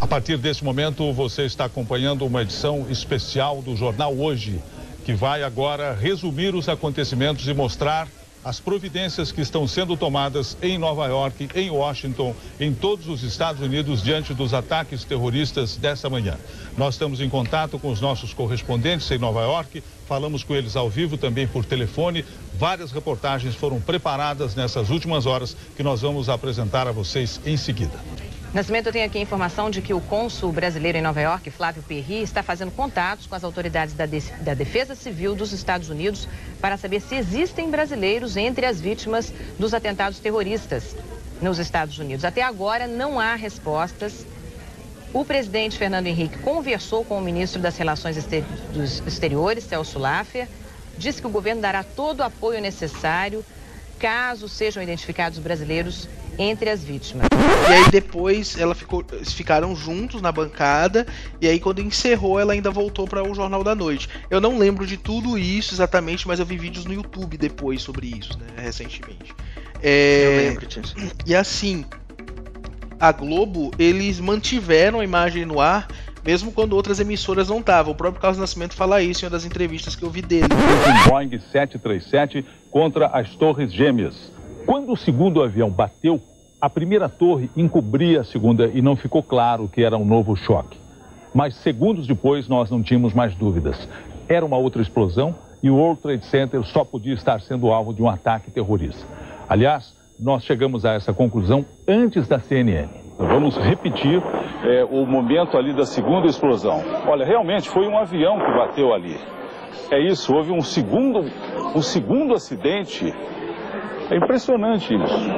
A 0.00 0.06
partir 0.06 0.38
desse 0.38 0.62
momento, 0.62 1.12
você 1.12 1.42
está 1.42 1.64
acompanhando 1.64 2.24
uma 2.24 2.42
edição 2.42 2.86
especial 2.88 3.60
do 3.60 3.74
Jornal 3.74 4.16
Hoje, 4.16 4.62
que 5.04 5.12
vai 5.12 5.42
agora 5.42 5.92
resumir 5.92 6.54
os 6.54 6.68
acontecimentos 6.68 7.48
e 7.48 7.52
mostrar 7.52 8.06
as 8.44 8.60
providências 8.60 9.32
que 9.32 9.40
estão 9.40 9.66
sendo 9.66 9.96
tomadas 9.96 10.56
em 10.62 10.78
Nova 10.78 11.04
York, 11.08 11.48
em 11.52 11.68
Washington, 11.68 12.32
em 12.60 12.72
todos 12.72 13.08
os 13.08 13.24
Estados 13.24 13.60
Unidos 13.60 14.00
diante 14.00 14.32
dos 14.32 14.54
ataques 14.54 15.02
terroristas 15.02 15.76
dessa 15.76 16.08
manhã. 16.08 16.38
Nós 16.76 16.94
estamos 16.94 17.20
em 17.20 17.28
contato 17.28 17.76
com 17.76 17.90
os 17.90 18.00
nossos 18.00 18.32
correspondentes 18.32 19.10
em 19.10 19.18
Nova 19.18 19.42
York, 19.42 19.82
falamos 20.06 20.44
com 20.44 20.54
eles 20.54 20.76
ao 20.76 20.88
vivo 20.88 21.18
também 21.18 21.48
por 21.48 21.64
telefone. 21.64 22.24
Várias 22.56 22.92
reportagens 22.92 23.56
foram 23.56 23.80
preparadas 23.80 24.54
nessas 24.54 24.90
últimas 24.90 25.26
horas 25.26 25.56
que 25.76 25.82
nós 25.82 26.02
vamos 26.02 26.28
apresentar 26.28 26.86
a 26.86 26.92
vocês 26.92 27.40
em 27.44 27.56
seguida. 27.56 27.98
Nascimento 28.52 28.90
tem 28.90 29.04
aqui 29.04 29.18
a 29.18 29.20
informação 29.20 29.68
de 29.68 29.82
que 29.82 29.92
o 29.92 30.00
cônsul 30.00 30.50
brasileiro 30.52 30.96
em 30.96 31.02
Nova 31.02 31.20
York, 31.20 31.50
Flávio 31.50 31.82
Perry, 31.82 32.22
está 32.22 32.42
fazendo 32.42 32.72
contatos 32.72 33.26
com 33.26 33.34
as 33.34 33.44
autoridades 33.44 33.94
da, 33.94 34.06
de 34.06 34.20
da 34.40 34.54
Defesa 34.54 34.94
Civil 34.94 35.34
dos 35.34 35.52
Estados 35.52 35.90
Unidos 35.90 36.26
para 36.58 36.78
saber 36.78 37.00
se 37.00 37.14
existem 37.14 37.70
brasileiros 37.70 38.38
entre 38.38 38.64
as 38.64 38.80
vítimas 38.80 39.34
dos 39.58 39.74
atentados 39.74 40.18
terroristas 40.18 40.96
nos 41.42 41.58
Estados 41.58 41.98
Unidos. 41.98 42.24
Até 42.24 42.40
agora 42.40 42.86
não 42.86 43.20
há 43.20 43.34
respostas. 43.34 44.24
O 45.12 45.26
presidente 45.26 45.76
Fernando 45.76 46.06
Henrique 46.06 46.38
conversou 46.38 47.04
com 47.04 47.18
o 47.18 47.22
ministro 47.22 47.60
das 47.60 47.76
Relações 47.76 48.16
Exteriores, 49.06 49.64
Celso 49.64 49.98
Laffer, 49.98 50.48
disse 50.96 51.20
que 51.20 51.26
o 51.26 51.30
governo 51.30 51.60
dará 51.60 51.84
todo 51.84 52.20
o 52.20 52.24
apoio 52.24 52.62
necessário 52.62 53.44
caso 53.98 54.48
sejam 54.48 54.82
identificados 54.82 55.38
brasileiros 55.38 56.08
entre 56.38 56.70
as 56.70 56.82
vítimas. 56.84 57.26
E 57.68 57.72
aí 57.72 57.90
depois 57.90 58.58
ela 58.58 58.74
ficou, 58.74 59.04
eles 59.12 59.32
ficaram 59.32 59.74
juntos 59.74 60.22
na 60.22 60.30
bancada 60.30 61.06
e 61.40 61.48
aí 61.48 61.58
quando 61.58 61.80
encerrou 61.80 62.38
ela 62.38 62.52
ainda 62.52 62.70
voltou 62.70 63.06
para 63.06 63.28
o 63.28 63.34
Jornal 63.34 63.64
da 63.64 63.74
Noite. 63.74 64.08
Eu 64.30 64.40
não 64.40 64.56
lembro 64.56 64.86
de 64.86 64.96
tudo 64.96 65.36
isso 65.36 65.74
exatamente, 65.74 66.26
mas 66.26 66.38
eu 66.38 66.46
vi 66.46 66.56
vídeos 66.56 66.84
no 66.84 66.94
YouTube 66.94 67.36
depois 67.36 67.82
sobre 67.82 68.06
isso, 68.06 68.38
né, 68.38 68.62
recentemente. 68.62 69.34
É, 69.82 70.22
eu 70.22 70.48
lembro 70.50 70.66
disso. 70.66 70.94
E 71.26 71.34
assim, 71.34 71.84
a 73.00 73.10
Globo 73.10 73.72
eles 73.78 74.20
mantiveram 74.20 75.00
a 75.00 75.04
imagem 75.04 75.44
no 75.44 75.60
ar 75.60 75.88
mesmo 76.24 76.52
quando 76.52 76.74
outras 76.74 77.00
emissoras 77.00 77.48
não 77.48 77.60
estavam. 77.60 77.92
O 77.92 77.96
próprio 77.96 78.20
Carlos 78.20 78.38
Nascimento 78.38 78.74
fala 78.74 79.00
isso 79.00 79.24
em 79.24 79.26
uma 79.26 79.30
das 79.30 79.46
entrevistas 79.46 79.96
que 79.96 80.02
eu 80.02 80.10
vi 80.10 80.20
dele. 80.20 80.48
Um 80.52 81.08
Boeing 81.08 81.30
737 81.30 82.44
contra 82.70 83.06
as 83.06 83.30
Torres 83.30 83.72
Gêmeas. 83.72 84.30
Quando 84.68 84.92
o 84.92 84.96
segundo 84.98 85.42
avião 85.42 85.70
bateu, 85.70 86.20
a 86.60 86.68
primeira 86.68 87.08
torre 87.08 87.48
encobria 87.56 88.20
a 88.20 88.24
segunda 88.24 88.66
e 88.66 88.82
não 88.82 88.96
ficou 88.96 89.22
claro 89.22 89.66
que 89.66 89.82
era 89.82 89.96
um 89.96 90.04
novo 90.04 90.36
choque. 90.36 90.76
Mas 91.32 91.54
segundos 91.54 92.06
depois 92.06 92.46
nós 92.48 92.70
não 92.70 92.82
tínhamos 92.82 93.14
mais 93.14 93.34
dúvidas. 93.34 93.88
Era 94.28 94.44
uma 94.44 94.58
outra 94.58 94.82
explosão 94.82 95.34
e 95.62 95.70
o 95.70 95.76
World 95.76 96.02
Trade 96.02 96.26
Center 96.26 96.62
só 96.64 96.84
podia 96.84 97.14
estar 97.14 97.40
sendo 97.40 97.72
alvo 97.72 97.94
de 97.94 98.02
um 98.02 98.10
ataque 98.10 98.50
terrorista. 98.50 99.06
Aliás, 99.48 99.96
nós 100.20 100.44
chegamos 100.44 100.84
a 100.84 100.92
essa 100.92 101.14
conclusão 101.14 101.64
antes 101.88 102.28
da 102.28 102.38
CNN. 102.38 102.90
Vamos 103.16 103.56
repetir 103.56 104.22
é, 104.64 104.84
o 104.84 105.06
momento 105.06 105.56
ali 105.56 105.72
da 105.72 105.86
segunda 105.86 106.26
explosão. 106.26 106.82
Olha, 107.06 107.24
realmente 107.24 107.70
foi 107.70 107.88
um 107.88 107.96
avião 107.96 108.38
que 108.38 108.52
bateu 108.52 108.92
ali. 108.92 109.16
É 109.90 109.98
isso, 109.98 110.34
houve 110.34 110.52
um 110.52 110.60
segundo, 110.60 111.24
um 111.74 111.80
segundo 111.80 112.34
acidente. 112.34 113.10
É 114.10 114.16
impressionante 114.16 114.94
isso. 114.94 115.30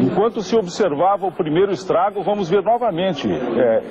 Enquanto 0.00 0.40
se 0.40 0.56
observava 0.56 1.26
o 1.26 1.32
primeiro 1.32 1.72
estrago, 1.72 2.22
vamos 2.22 2.48
ver 2.48 2.62
novamente. 2.62 3.28
É, 3.30 3.82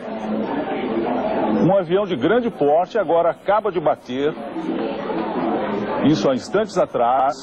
um 1.62 1.78
avião 1.78 2.06
de 2.06 2.16
grande 2.16 2.50
porte 2.50 2.98
agora 2.98 3.32
acaba 3.32 3.72
de 3.72 3.80
bater, 3.80 4.34
isso 6.06 6.30
há 6.30 6.34
instantes 6.34 6.78
atrás, 6.78 7.36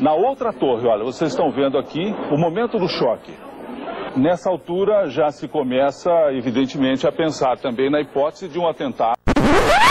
na 0.00 0.14
outra 0.14 0.52
torre. 0.52 0.86
Olha, 0.88 1.04
vocês 1.04 1.30
estão 1.30 1.50
vendo 1.50 1.76
aqui 1.76 2.14
o 2.32 2.38
momento 2.38 2.78
do 2.78 2.88
choque. 2.88 3.32
Nessa 4.16 4.48
altura 4.50 5.08
já 5.08 5.30
se 5.30 5.46
começa, 5.46 6.10
evidentemente, 6.32 7.06
a 7.06 7.12
pensar 7.12 7.58
também 7.58 7.90
na 7.90 8.00
hipótese 8.00 8.48
de 8.48 8.58
um 8.58 8.66
atentado. 8.66 9.17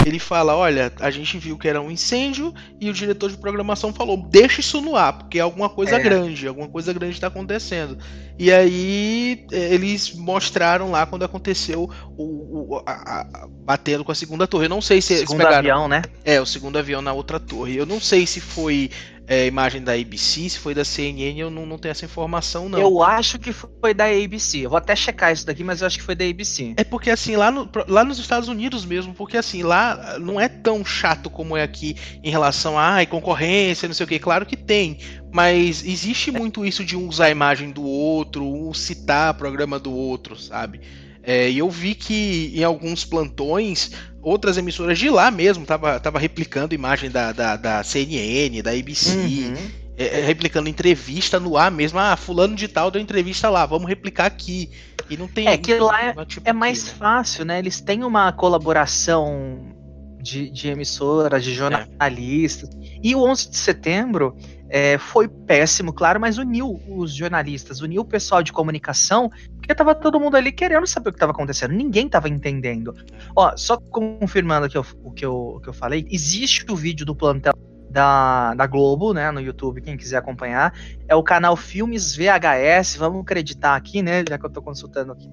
Ele 0.06 0.20
fala: 0.20 0.56
Olha, 0.56 0.92
a 1.00 1.10
gente 1.10 1.38
viu 1.38 1.58
que 1.58 1.68
era 1.68 1.82
um 1.82 1.92
incêndio 1.92 2.54
e 2.80 2.90
o 2.90 2.94
diretor 2.94 3.30
de 3.30 3.38
programação 3.38 3.94
falou: 3.94 4.18
Deixa 4.30 4.62
isso 4.62 4.82
no 4.82 4.96
ar, 4.96 5.14
porque 5.14 5.40
é 5.40 5.42
alguma 5.42 5.70
coisa 5.70 5.96
é. 5.96 6.00
grande, 6.00 6.48
alguma 6.48 6.68
coisa 6.68 6.94
grande 6.94 7.14
está 7.14 7.28
acontecendo. 7.28 7.98
E 8.40 8.52
aí 8.52 9.46
é, 9.52 9.74
eles 9.74 10.14
mostraram 10.14 10.92
lá 10.92 11.06
quando 11.06 11.24
aconteceu 11.24 11.90
o, 12.18 12.76
o 12.76 12.84
a, 12.86 12.92
a, 12.92 13.48
batendo 13.66 14.04
com 14.04 14.12
a 14.12 14.16
segunda 14.16 14.48
torre. 14.48 14.66
Eu 14.66 14.70
não 14.70 14.82
sei 14.82 15.02
se. 15.02 15.18
Segundo 15.18 15.46
avião, 15.46 15.88
né? 15.88 16.02
É, 16.24 16.40
o 16.40 16.46
segundo 16.46 16.78
avião 16.78 17.02
na 17.02 17.14
outra 17.14 17.40
torre. 17.40 17.76
Eu 17.76 17.86
não 17.86 18.00
sei 18.00 18.26
se 18.28 18.40
foi 18.40 18.90
é, 19.28 19.46
imagem 19.46 19.82
da 19.82 19.92
ABC, 19.92 20.50
se 20.50 20.58
foi 20.58 20.74
da 20.74 20.86
CNN, 20.86 21.38
eu 21.38 21.50
não, 21.50 21.66
não 21.66 21.78
tenho 21.78 21.92
essa 21.92 22.06
informação, 22.06 22.70
não. 22.70 22.80
Eu 22.80 23.04
acho 23.04 23.38
que 23.38 23.52
foi 23.52 23.94
da 23.94 24.06
ABC. 24.06 24.60
Eu 24.60 24.70
vou 24.70 24.78
até 24.78 24.96
checar 24.96 25.34
isso 25.34 25.46
daqui, 25.46 25.66
mas 25.66 25.82
eu 25.82 25.88
acho 25.88 25.98
que 25.98 26.04
foi 26.04 26.16
da 26.16 26.24
ABC. 26.24 26.74
É 26.78 26.84
porque, 26.86 27.10
assim, 27.10 27.36
lá, 27.36 27.52
no, 27.52 27.70
lá 27.90 28.06
nos 28.06 28.20
Estados 28.20 28.48
Unidos 28.48 28.86
mesmo, 28.86 29.14
porque, 29.14 29.36
assim, 29.36 29.64
lá 29.64 30.18
não 30.18 30.40
é 30.40 30.48
tão 30.48 30.86
chato 30.86 31.30
como 31.30 31.58
é 31.58 31.64
aqui 31.64 31.98
em 32.24 32.32
relação 32.32 32.80
a 32.80 32.88
ai, 32.88 33.06
concorrência, 33.06 33.86
não 33.88 33.94
sei 33.94 34.06
o 34.06 34.08
que. 34.08 34.18
Claro 34.18 34.46
que 34.46 34.56
tem, 34.56 35.00
mas 35.34 35.86
existe 35.86 36.32
muito 36.32 36.66
isso 36.66 36.86
de 36.86 36.96
um 36.96 37.06
usar 37.10 37.26
a 37.26 37.30
imagem 37.30 37.72
do 37.72 37.84
outro, 37.84 38.46
um 38.46 38.74
citar 38.74 39.34
programa 39.34 39.78
do 39.78 39.94
outro, 39.94 40.38
sabe? 40.38 40.80
É, 41.22 41.50
e 41.50 41.58
eu 41.58 41.70
vi 41.70 41.94
que 41.94 42.54
em 42.56 42.64
alguns 42.64 43.04
plantões, 43.04 43.92
outras 44.28 44.58
emissoras 44.58 45.00
de 45.00 45.10
lá 45.10 45.32
mesmo 45.32 45.66
tava, 45.66 46.00
tava 46.00 46.20
replicando 46.20 46.76
imagem 46.76 47.10
da, 47.10 47.32
da, 47.32 47.56
da 47.56 47.84
CNN, 47.84 48.62
da 48.62 48.72
ABC, 48.72 49.16
uhum. 49.16 49.56
é, 49.98 50.20
é, 50.20 50.26
replicando 50.26 50.68
entrevista 50.68 51.40
no 51.40 51.56
ar 51.56 51.72
mesmo. 51.72 51.98
Ah, 51.98 52.16
fulano 52.18 52.56
de 52.56 52.68
tal 52.68 52.92
deu 52.92 53.02
entrevista 53.02 53.50
lá, 53.50 53.66
vamos 53.66 53.88
replicar 53.88 54.26
aqui. 54.26 54.70
E 55.10 55.16
não 55.16 55.28
tem. 55.28 55.48
É 55.48 55.58
que 55.58 55.74
lá 55.76 56.04
é, 56.04 56.26
tipo 56.26 56.48
é 56.48 56.52
mais 56.52 56.84
aqui, 56.84 56.90
né? 56.90 56.96
fácil, 56.98 57.46
né? 57.46 57.60
Eles 57.60 57.80
têm 57.80 58.04
uma 58.04 58.32
colaboração 58.34 59.74
de, 60.22 60.50
de 60.50 60.68
emissoras, 60.68 61.44
de 61.44 61.52
é. 61.52 61.54
jornalistas. 61.54 62.70
É. 62.70 63.00
E 63.02 63.16
o 63.16 63.24
11 63.24 63.50
de 63.50 63.58
setembro 63.58 64.36
é, 64.70 64.98
foi 64.98 65.28
péssimo, 65.28 65.94
claro, 65.94 66.20
mas 66.20 66.38
uniu 66.38 66.82
os 66.88 67.14
jornalistas, 67.14 67.82
uniu 67.82 68.02
o 68.02 68.06
pessoal 68.06 68.44
de 68.44 68.52
comunicação, 68.52 69.32
porque 69.58 69.74
tava 69.74 69.96
todo 69.96 70.20
mundo 70.20 70.36
ali 70.36 70.52
querendo 70.52 70.86
saber 70.86 71.10
o 71.10 71.12
que 71.12 71.18
estava 71.18 71.32
acontecendo, 71.32 71.74
ninguém 71.74 72.08
estava 72.08 72.28
entendendo. 72.28 72.94
Ó, 73.36 73.56
só 73.56 73.78
confirmando 73.78 74.66
aqui 74.66 74.78
o 74.78 75.12
que 75.12 75.26
eu, 75.26 75.36
o 75.36 75.60
que 75.60 75.70
eu 75.70 75.74
falei, 75.74 76.06
existe 76.10 76.66
o 76.70 76.76
vídeo 76.76 77.06
do 77.06 77.16
plantel 77.16 77.54
da, 77.90 78.54
da 78.54 78.68
Globo, 78.68 79.14
né, 79.14 79.32
no 79.32 79.40
YouTube, 79.40 79.82
quem 79.82 79.96
quiser 79.96 80.18
acompanhar, 80.18 80.74
é 81.08 81.16
o 81.16 81.24
canal 81.24 81.56
Filmes 81.56 82.16
VHS, 82.16 82.98
vamos 82.98 83.22
acreditar 83.22 83.76
aqui, 83.76 84.02
né, 84.02 84.24
já 84.28 84.38
que 84.38 84.46
eu 84.46 84.50
tô 84.50 84.62
consultando 84.62 85.14
aqui. 85.14 85.30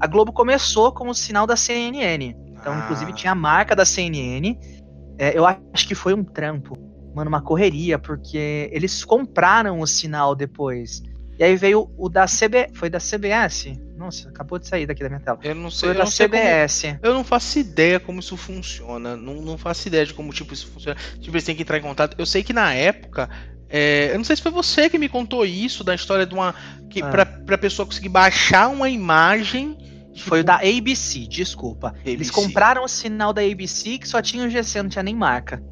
A 0.00 0.06
Globo 0.06 0.32
começou 0.32 0.92
com 0.92 1.08
o 1.08 1.14
sinal 1.14 1.46
da 1.46 1.56
CNN, 1.56 2.36
então, 2.50 2.72
ah. 2.72 2.78
inclusive, 2.78 3.12
tinha 3.12 3.32
a 3.32 3.36
marca 3.36 3.76
da 3.76 3.84
CNN, 3.84 4.58
é, 5.18 5.38
eu 5.38 5.46
acho 5.46 5.86
que 5.86 5.94
foi 5.94 6.12
um 6.12 6.24
trampo 6.24 6.76
mano, 7.16 7.30
uma 7.30 7.40
correria, 7.40 7.98
porque 7.98 8.68
eles 8.70 9.02
compraram 9.02 9.80
o 9.80 9.86
sinal 9.86 10.34
depois. 10.34 11.02
E 11.38 11.44
aí 11.44 11.56
veio 11.56 11.90
o 11.96 12.10
da 12.10 12.26
CB. 12.26 12.72
Foi 12.74 12.90
da 12.90 12.98
CBS? 12.98 13.72
Nossa, 13.96 14.28
acabou 14.28 14.58
de 14.58 14.66
sair 14.66 14.86
daqui 14.86 15.02
da 15.02 15.08
minha 15.08 15.20
tela. 15.20 15.38
Eu 15.42 15.54
não 15.54 15.70
sei. 15.70 15.94
Foi 15.94 15.98
da 15.98 16.04
CBS. 16.04 16.82
Como, 16.82 16.98
eu 17.02 17.14
não 17.14 17.24
faço 17.24 17.58
ideia 17.58 17.98
como 17.98 18.20
isso 18.20 18.36
funciona. 18.36 19.16
Não, 19.16 19.40
não 19.40 19.56
faço 19.56 19.88
ideia 19.88 20.04
de 20.04 20.12
como 20.12 20.30
tipo 20.30 20.52
isso 20.52 20.66
funciona. 20.66 20.98
Tipo, 21.18 21.34
eles 21.34 21.44
têm 21.44 21.56
que 21.56 21.62
entrar 21.62 21.78
em 21.78 21.82
contato. 21.82 22.14
Eu 22.18 22.26
sei 22.26 22.42
que 22.42 22.52
na 22.52 22.74
época. 22.74 23.30
É, 23.68 24.10
eu 24.12 24.18
não 24.18 24.24
sei 24.24 24.36
se 24.36 24.42
foi 24.42 24.52
você 24.52 24.90
que 24.90 24.98
me 24.98 25.08
contou 25.08 25.44
isso, 25.44 25.82
da 25.82 25.94
história 25.94 26.26
de 26.26 26.34
uma. 26.34 26.54
Que, 26.90 27.02
ah. 27.02 27.08
pra, 27.08 27.24
pra 27.24 27.56
pessoa 27.56 27.86
conseguir 27.86 28.10
baixar 28.10 28.68
uma 28.68 28.90
imagem. 28.90 29.74
Tipo... 30.12 30.28
Foi 30.28 30.40
o 30.40 30.44
da 30.44 30.56
ABC, 30.56 31.20
desculpa. 31.26 31.88
ABC. 31.88 32.10
Eles 32.10 32.30
compraram 32.30 32.84
o 32.84 32.88
sinal 32.88 33.32
da 33.32 33.40
ABC 33.40 33.98
que 33.98 34.06
só 34.06 34.20
tinha 34.20 34.46
o 34.46 34.50
GC, 34.50 34.82
não 34.82 34.90
tinha 34.90 35.02
nem 35.02 35.14
marca. 35.14 35.62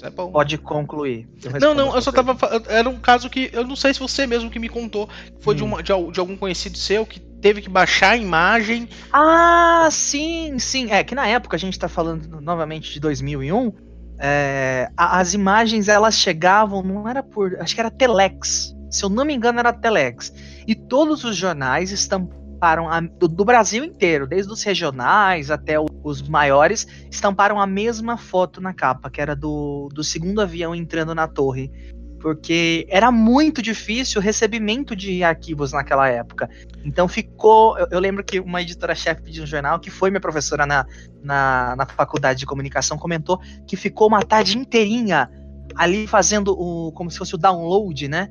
Isso 0.00 0.06
é 0.06 0.10
bom. 0.10 0.32
Pode 0.32 0.56
concluir. 0.56 1.28
Não, 1.60 1.74
não, 1.74 1.94
eu 1.94 2.00
só 2.00 2.10
tava. 2.10 2.34
Era 2.68 2.88
um 2.88 2.98
caso 2.98 3.28
que. 3.28 3.50
Eu 3.52 3.66
não 3.66 3.76
sei 3.76 3.92
se 3.92 4.00
você 4.00 4.26
mesmo 4.26 4.48
que 4.48 4.58
me 4.58 4.70
contou. 4.70 5.06
Foi 5.40 5.52
hum. 5.52 5.56
de, 5.58 5.62
uma, 5.62 5.82
de, 5.82 5.92
de, 6.10 6.20
algum 6.20 6.38
conhecido 6.38 6.78
seu 6.78 7.04
que 7.04 7.20
teve 7.20 7.60
que 7.60 7.68
baixar 7.68 8.12
a 8.12 8.16
imagem. 8.16 8.88
Ah, 9.12 9.86
sim, 9.90 10.58
sim. 10.58 10.90
É 10.90 11.04
que 11.04 11.14
na 11.14 11.26
época 11.26 11.54
a 11.54 11.58
gente 11.58 11.78
tá 11.78 11.86
falando 11.86 12.40
novamente 12.40 12.94
de 12.94 12.98
2001. 12.98 13.72
É, 14.18 14.90
as 14.96 15.34
imagens 15.34 15.86
elas 15.86 16.14
chegavam, 16.14 16.82
não 16.82 17.06
era 17.06 17.22
por. 17.22 17.60
Acho 17.60 17.74
que 17.74 17.80
era 17.80 17.90
Telex. 17.90 18.74
Se 18.90 19.04
eu 19.04 19.10
não 19.10 19.26
me 19.26 19.34
engano, 19.34 19.58
era 19.58 19.72
Telex. 19.72 20.32
E 20.66 20.74
todos 20.74 21.24
os 21.24 21.36
jornais 21.36 21.92
estão 21.92 22.26
estamparam 22.60 22.88
a, 22.90 23.00
do, 23.00 23.26
do, 23.26 23.44
Brasil 23.44 23.82
inteiro, 23.82 24.26
desde 24.26 24.52
os 24.52 24.62
regionais 24.62 25.50
até 25.50 25.80
o, 25.80 25.86
os 26.04 26.28
maiores, 26.28 26.86
estamparam 27.10 27.58
a 27.58 27.66
mesma 27.66 28.18
foto 28.18 28.60
na 28.60 28.74
capa, 28.74 29.08
que 29.10 29.20
era 29.20 29.34
do, 29.34 29.88
do 29.92 30.04
segundo 30.04 30.42
avião 30.42 30.74
entrando 30.74 31.14
na 31.14 31.26
torre. 31.26 31.72
Porque 32.20 32.86
era 32.90 33.10
muito 33.10 33.62
difícil 33.62 34.20
o 34.20 34.22
recebimento 34.22 34.94
de 34.94 35.24
arquivos 35.24 35.72
naquela 35.72 36.06
época. 36.06 36.50
Então 36.84 37.08
ficou. 37.08 37.78
Eu, 37.78 37.86
eu 37.92 37.98
lembro 37.98 38.22
que 38.22 38.38
uma 38.38 38.60
editora-chefe 38.60 39.22
de 39.30 39.40
um 39.40 39.46
jornal, 39.46 39.80
que 39.80 39.90
foi 39.90 40.10
minha 40.10 40.20
professora 40.20 40.66
na, 40.66 40.84
na, 41.22 41.74
na 41.76 41.86
faculdade 41.86 42.40
de 42.40 42.44
comunicação, 42.44 42.98
comentou 42.98 43.40
que 43.66 43.74
ficou 43.74 44.06
uma 44.06 44.22
tarde 44.22 44.58
inteirinha 44.58 45.30
ali 45.74 46.06
fazendo 46.06 46.52
o. 46.52 46.92
como 46.92 47.10
se 47.10 47.16
fosse 47.16 47.34
o 47.34 47.38
download, 47.38 48.06
né? 48.06 48.28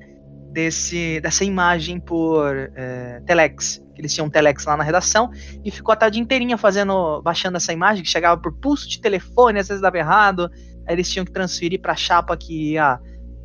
Desse, 0.51 1.21
dessa 1.21 1.43
imagem 1.43 1.99
por 1.99 2.71
é, 2.75 3.21
telex 3.25 3.79
eles 3.99 4.13
tinham 4.13 4.27
um 4.27 4.29
telex 4.29 4.65
lá 4.65 4.77
na 4.77 4.83
redação, 4.83 5.29
e 5.63 5.69
ficou 5.69 5.91
a 5.91 5.95
tarde 5.95 6.19
inteirinha 6.19 6.57
fazendo, 6.57 7.21
baixando 7.21 7.57
essa 7.57 7.73
imagem, 7.73 8.01
que 8.01 8.09
chegava 8.09 8.39
por 8.39 8.53
pulso 8.53 8.87
de 8.87 9.01
telefone, 9.01 9.59
às 9.59 9.67
vezes 9.67 9.81
dava 9.81 9.97
errado, 9.97 10.49
aí 10.87 10.95
eles 10.95 11.11
tinham 11.11 11.25
que 11.25 11.31
transferir 11.31 11.81
para 11.81 11.91
a 11.91 11.97
chapa 11.97 12.35
que 12.37 12.71
ia, 12.71 12.97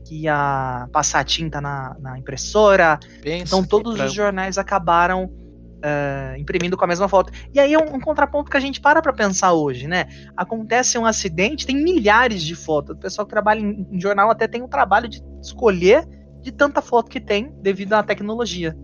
que 0.07 0.23
ia 0.23 0.89
passar 0.93 1.25
tinta 1.25 1.61
na, 1.61 1.97
na 1.99 2.19
impressora. 2.19 3.01
Pensa 3.21 3.43
então 3.57 3.65
todos 3.65 3.99
os 3.99 4.13
jornais 4.13 4.57
acabaram 4.57 5.25
uh, 5.25 6.39
imprimindo 6.39 6.77
com 6.77 6.85
a 6.85 6.89
mesma 6.89 7.09
foto. 7.09 7.33
E 7.53 7.59
aí 7.59 7.75
é 7.75 7.79
um, 7.79 7.97
um, 7.97 8.01
contraponto 8.01 8.49
que 8.49 8.57
a 8.57 8.61
gente 8.61 8.81
para 8.81 9.03
pra 9.03 9.13
pensar 9.13 9.53
hoje, 9.55 9.89
né? 9.89 10.07
Acontece 10.37 10.97
um 10.97 11.05
acidente, 11.05 11.67
tem 11.67 11.77
milhares 11.83 12.45
de 12.45 12.55
fotos. 12.55 12.95
O 12.95 12.99
pessoal 12.99 13.27
que 13.27 13.33
trabalha 13.33 13.59
em, 13.59 13.89
em 13.91 14.01
jornal 14.01 14.31
até 14.31 14.47
tem 14.47 14.63
o 14.63 14.69
trabalho 14.69 15.09
de 15.09 15.21
escolher 15.43 16.07
de 16.45 16.53
tanta 16.53 16.83
foto 16.83 17.11
que 17.11 17.19
tem 17.19 17.51
devido 17.63 17.95
à 17.95 18.03
tecnologia. 18.03 18.77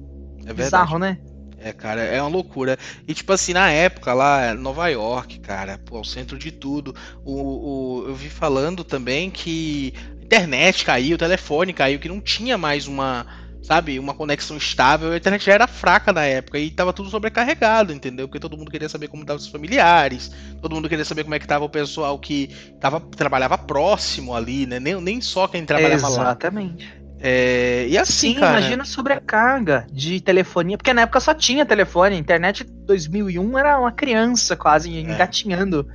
É 0.47 0.52
Bizarro, 0.52 0.99
né? 0.99 1.19
É, 1.62 1.73
cara, 1.75 2.00
é 2.00 2.21
uma 2.23 2.31
loucura. 2.31 2.79
E 3.07 3.12
tipo 3.12 3.31
assim, 3.35 3.52
na 3.52 3.71
época 3.71 4.14
lá, 4.14 4.55
Nova 4.55 4.88
York, 4.88 5.40
cara, 5.40 5.79
pô, 5.79 6.00
o 6.00 6.05
centro 6.05 6.38
de 6.38 6.50
tudo. 6.50 6.95
O, 7.23 7.35
o, 7.35 8.09
eu 8.09 8.14
vi 8.14 8.31
falando 8.31 8.83
também 8.83 9.31
que 9.31 9.93
a 10.19 10.25
internet 10.25 10.87
caiu, 10.87 11.17
o 11.17 11.19
telefone 11.19 11.75
caiu, 11.75 11.99
que 11.99 12.09
não 12.09 12.19
tinha 12.19 12.57
mais 12.57 12.87
uma, 12.88 13.26
sabe, 13.62 13.99
uma 13.99 14.14
conexão 14.14 14.57
estável. 14.57 15.12
A 15.12 15.19
internet 15.19 15.45
já 15.45 15.52
era 15.52 15.67
fraca 15.67 16.14
na 16.14 16.25
época 16.25 16.59
e 16.59 16.71
tava 16.71 16.95
tudo 16.95 17.11
sobrecarregado, 17.11 17.93
entendeu? 17.93 18.26
Porque 18.26 18.40
todo 18.40 18.57
mundo 18.57 18.71
queria 18.71 18.88
saber 18.88 19.09
como 19.09 19.23
estavam 19.23 19.43
os 19.43 19.49
familiares, 19.49 20.33
todo 20.62 20.75
mundo 20.75 20.88
queria 20.88 21.05
saber 21.05 21.25
como 21.25 21.35
é 21.35 21.38
que 21.38 21.47
tava 21.47 21.67
o 21.67 21.69
pessoal 21.69 22.19
que 22.19 22.49
tava, 22.81 23.00
trabalhava 23.00 23.59
próximo 23.59 24.35
ali, 24.35 24.64
né? 24.64 24.81
Nem, 24.81 24.99
nem 24.99 25.21
só 25.21 25.47
quem 25.47 25.67
trabalhava 25.67 25.95
Exatamente. 25.97 26.17
lá. 26.17 26.25
Exatamente. 26.25 27.00
É, 27.23 27.87
e 27.87 27.99
assim, 27.99 28.33
Sim, 28.33 28.41
cara... 28.41 28.59
imagina 28.59 28.83
a 28.83 28.87
sobrecarga 28.87 29.87
de 29.93 30.21
telefonia, 30.21 30.79
porque 30.79 30.93
na 30.95 31.03
época 31.03 31.21
só 31.21 31.35
tinha 31.35 31.67
telefone, 31.67 32.17
internet 32.17 32.65
2001 32.65 33.59
era 33.59 33.79
uma 33.79 33.93
criança 33.93 34.57
quase 34.57 34.95
é. 34.97 35.00
engatinhando. 35.00 35.87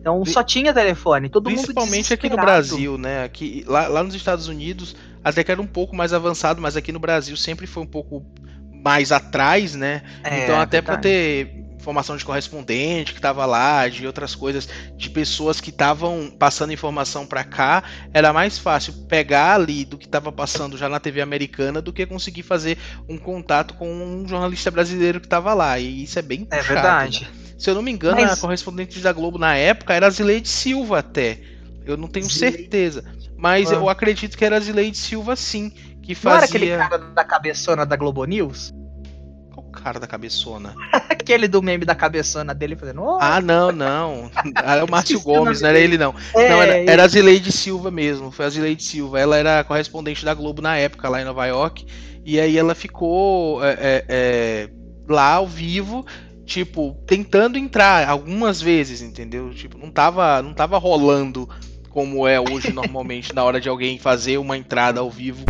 Então 0.00 0.24
só 0.24 0.42
tinha 0.42 0.72
telefone, 0.72 1.28
todo 1.28 1.44
Principalmente 1.44 2.12
aqui 2.12 2.28
no 2.28 2.36
Brasil, 2.36 2.98
né? 2.98 3.24
Aqui, 3.24 3.64
lá, 3.66 3.88
lá 3.88 4.02
nos 4.02 4.14
Estados 4.14 4.48
Unidos 4.48 4.94
até 5.24 5.42
que 5.42 5.50
era 5.50 5.60
um 5.60 5.66
pouco 5.66 5.96
mais 5.96 6.12
avançado, 6.12 6.60
mas 6.60 6.76
aqui 6.76 6.92
no 6.92 6.98
Brasil 6.98 7.36
sempre 7.36 7.66
foi 7.66 7.82
um 7.82 7.86
pouco 7.86 8.22
mais 8.84 9.10
atrás, 9.10 9.74
né? 9.74 10.02
É, 10.22 10.44
então 10.44 10.60
até 10.60 10.82
para 10.82 10.98
ter 10.98 11.63
informação 11.84 12.16
de 12.16 12.24
correspondente 12.24 13.12
que 13.12 13.18
estava 13.18 13.44
lá, 13.44 13.86
de 13.88 14.06
outras 14.06 14.34
coisas, 14.34 14.66
de 14.96 15.10
pessoas 15.10 15.60
que 15.60 15.68
estavam 15.68 16.34
passando 16.38 16.72
informação 16.72 17.26
para 17.26 17.44
cá, 17.44 17.84
era 18.12 18.32
mais 18.32 18.58
fácil 18.58 18.94
pegar 19.06 19.54
ali 19.54 19.84
do 19.84 19.98
que 19.98 20.06
estava 20.06 20.32
passando 20.32 20.78
já 20.78 20.88
na 20.88 20.98
TV 20.98 21.20
americana 21.20 21.82
do 21.82 21.92
que 21.92 22.06
conseguir 22.06 22.42
fazer 22.42 22.78
um 23.06 23.18
contato 23.18 23.74
com 23.74 23.86
um 23.92 24.26
jornalista 24.26 24.70
brasileiro 24.70 25.20
que 25.20 25.26
estava 25.26 25.52
lá. 25.52 25.78
E 25.78 26.04
isso 26.04 26.18
é 26.18 26.22
bem 26.22 26.46
É 26.50 26.62
verdade. 26.62 27.28
Né? 27.30 27.54
Se 27.58 27.68
eu 27.68 27.74
não 27.74 27.82
me 27.82 27.92
engano, 27.92 28.20
Mas... 28.20 28.32
a 28.32 28.36
correspondente 28.36 28.98
da 29.00 29.12
Globo 29.12 29.38
na 29.38 29.54
época 29.54 29.92
era 29.92 30.08
Zileide 30.08 30.48
Silva 30.48 31.00
até. 31.00 31.38
Eu 31.84 31.98
não 31.98 32.08
tenho 32.08 32.26
Zileide. 32.26 32.56
certeza. 32.56 33.04
Mas 33.36 33.70
ah. 33.70 33.74
eu 33.74 33.90
acredito 33.90 34.38
que 34.38 34.44
era 34.44 34.58
Zileide 34.58 34.96
Silva 34.96 35.36
sim, 35.36 35.70
que 36.02 36.14
fazia... 36.14 36.30
Não 36.30 36.36
era 36.36 36.46
aquele 36.46 36.76
cara 36.76 36.98
da 37.12 37.24
cabeçona 37.24 37.84
da 37.84 37.94
Globo 37.94 38.24
News? 38.24 38.72
Cara 39.74 40.00
da 40.00 40.06
cabeçona? 40.06 40.74
Aquele 41.08 41.48
do 41.48 41.62
meme 41.62 41.84
da 41.84 41.94
cabeçona 41.94 42.54
dele 42.54 42.76
fazendo. 42.76 43.02
Oh! 43.02 43.18
Ah, 43.20 43.40
não, 43.40 43.72
não. 43.72 44.30
Era 44.56 44.84
o 44.84 44.88
Márcio 44.90 45.20
Gomes, 45.20 45.60
não 45.60 45.68
era 45.68 45.78
ele, 45.78 45.98
não. 45.98 46.14
É, 46.34 46.48
não, 46.48 46.62
era, 46.62 46.90
era 46.90 47.04
a 47.04 47.08
Zileide 47.08 47.52
Silva 47.52 47.90
mesmo. 47.90 48.30
Foi 48.30 48.46
a 48.46 48.50
Zileide 48.50 48.82
Silva. 48.82 49.20
Ela 49.20 49.36
era 49.36 49.64
correspondente 49.64 50.24
da 50.24 50.34
Globo 50.34 50.62
na 50.62 50.76
época, 50.76 51.08
lá 51.08 51.20
em 51.20 51.24
Nova 51.24 51.46
York. 51.46 51.86
E 52.24 52.40
aí 52.40 52.56
ela 52.56 52.74
ficou 52.74 53.64
é, 53.64 53.72
é, 53.72 54.04
é, 54.08 54.70
lá 55.08 55.34
ao 55.34 55.46
vivo. 55.46 56.06
Tipo, 56.46 56.94
tentando 57.06 57.56
entrar 57.56 58.06
algumas 58.06 58.60
vezes, 58.60 59.00
entendeu? 59.00 59.50
Tipo, 59.54 59.78
não 59.78 59.90
tava, 59.90 60.42
não 60.42 60.52
tava 60.52 60.76
rolando 60.76 61.48
como 61.94 62.26
é 62.26 62.40
hoje 62.40 62.72
normalmente 62.72 63.32
na 63.32 63.44
hora 63.44 63.60
de 63.60 63.68
alguém 63.68 64.00
fazer 64.00 64.36
uma 64.36 64.58
entrada 64.58 65.00
ao 65.00 65.08
vivo. 65.08 65.44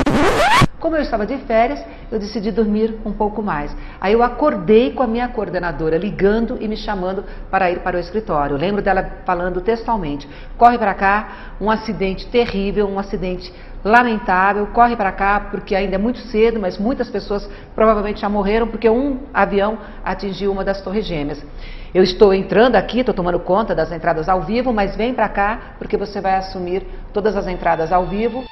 Como 0.84 0.96
eu 0.96 1.00
estava 1.00 1.24
de 1.24 1.38
férias, 1.38 1.82
eu 2.12 2.18
decidi 2.18 2.50
dormir 2.50 2.94
um 3.06 3.12
pouco 3.14 3.42
mais. 3.42 3.74
Aí 3.98 4.12
eu 4.12 4.22
acordei 4.22 4.92
com 4.92 5.02
a 5.02 5.06
minha 5.06 5.26
coordenadora 5.28 5.96
ligando 5.96 6.58
e 6.60 6.68
me 6.68 6.76
chamando 6.76 7.24
para 7.50 7.70
ir 7.70 7.78
para 7.78 7.96
o 7.96 7.98
escritório. 7.98 8.52
Eu 8.52 8.60
lembro 8.60 8.82
dela 8.82 9.02
falando 9.24 9.62
textualmente: 9.62 10.28
corre 10.59 10.76
para 10.76 10.92
cá, 10.92 11.54
um 11.59 11.70
acidente 11.70 12.26
terrível, 12.26 12.87
um 12.87 12.98
acidente 12.98 13.50
lamentável, 13.82 14.66
corre 14.74 14.94
para 14.94 15.11
cá 15.11 15.48
porque 15.50 15.74
ainda 15.74 15.94
é 15.94 15.98
muito 15.98 16.18
cedo, 16.18 16.61
mas 16.61 16.76
muitas 16.76 17.09
pessoas 17.09 17.48
provavelmente 17.74 18.20
já 18.20 18.28
morreram 18.28 18.68
porque 18.68 18.90
um 18.90 19.20
avião 19.32 19.78
atingiu 20.04 20.52
uma 20.52 20.64
das 20.64 20.82
torres 20.82 21.06
gêmeas. 21.06 21.42
Eu 21.94 22.02
estou 22.02 22.35
entrando 22.35 22.76
aqui, 22.76 23.00
estou 23.00 23.14
tomando 23.14 23.40
conta 23.40 23.74
das 23.74 23.90
entradas 23.90 24.28
ao 24.28 24.42
vivo, 24.42 24.70
mas 24.70 24.94
vem 24.94 25.14
para 25.14 25.30
cá 25.30 25.76
porque 25.78 25.96
você 25.96 26.20
vai 26.20 26.35
assumir 26.35 26.87
todas 27.11 27.35
as 27.38 27.46
entradas 27.46 27.90
ao 27.90 28.04
vivo. 28.04 28.44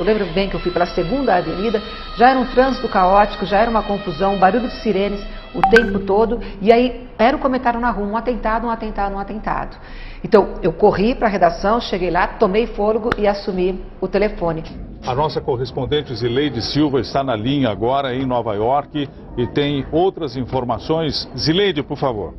Eu 0.00 0.06
lembro 0.06 0.24
bem 0.32 0.48
que 0.48 0.56
eu 0.56 0.60
fui 0.60 0.72
pela 0.72 0.86
segunda 0.86 1.36
avenida, 1.36 1.78
já 2.16 2.30
era 2.30 2.40
um 2.40 2.46
trânsito 2.46 2.88
caótico, 2.88 3.44
já 3.44 3.58
era 3.58 3.70
uma 3.70 3.82
confusão, 3.82 4.34
um 4.34 4.38
barulho 4.38 4.66
de 4.66 4.76
sirenes 4.76 5.22
o 5.54 5.60
tempo 5.60 5.98
todo, 5.98 6.40
e 6.62 6.72
aí 6.72 7.06
era 7.18 7.36
um 7.36 7.40
comentário 7.40 7.78
na 7.78 7.90
rua, 7.90 8.06
um 8.06 8.16
atentado, 8.16 8.66
um 8.66 8.70
atentado, 8.70 9.14
um 9.14 9.18
atentado. 9.18 9.76
Então, 10.24 10.54
eu 10.62 10.72
corri 10.72 11.14
para 11.14 11.26
a 11.26 11.30
redação, 11.30 11.78
cheguei 11.82 12.10
lá, 12.10 12.26
tomei 12.26 12.66
fôlego 12.68 13.10
e 13.18 13.26
assumi 13.26 13.78
o 14.00 14.08
telefone. 14.08 14.62
A 15.06 15.14
nossa 15.14 15.38
correspondente 15.38 16.14
Zileide 16.14 16.62
Silva 16.62 17.00
está 17.00 17.22
na 17.22 17.36
linha 17.36 17.68
agora 17.68 18.14
em 18.14 18.24
Nova 18.24 18.54
York 18.54 19.06
e 19.36 19.46
tem 19.48 19.84
outras 19.92 20.34
informações. 20.34 21.28
Zileide, 21.36 21.82
por 21.82 21.98
favor. 21.98 22.32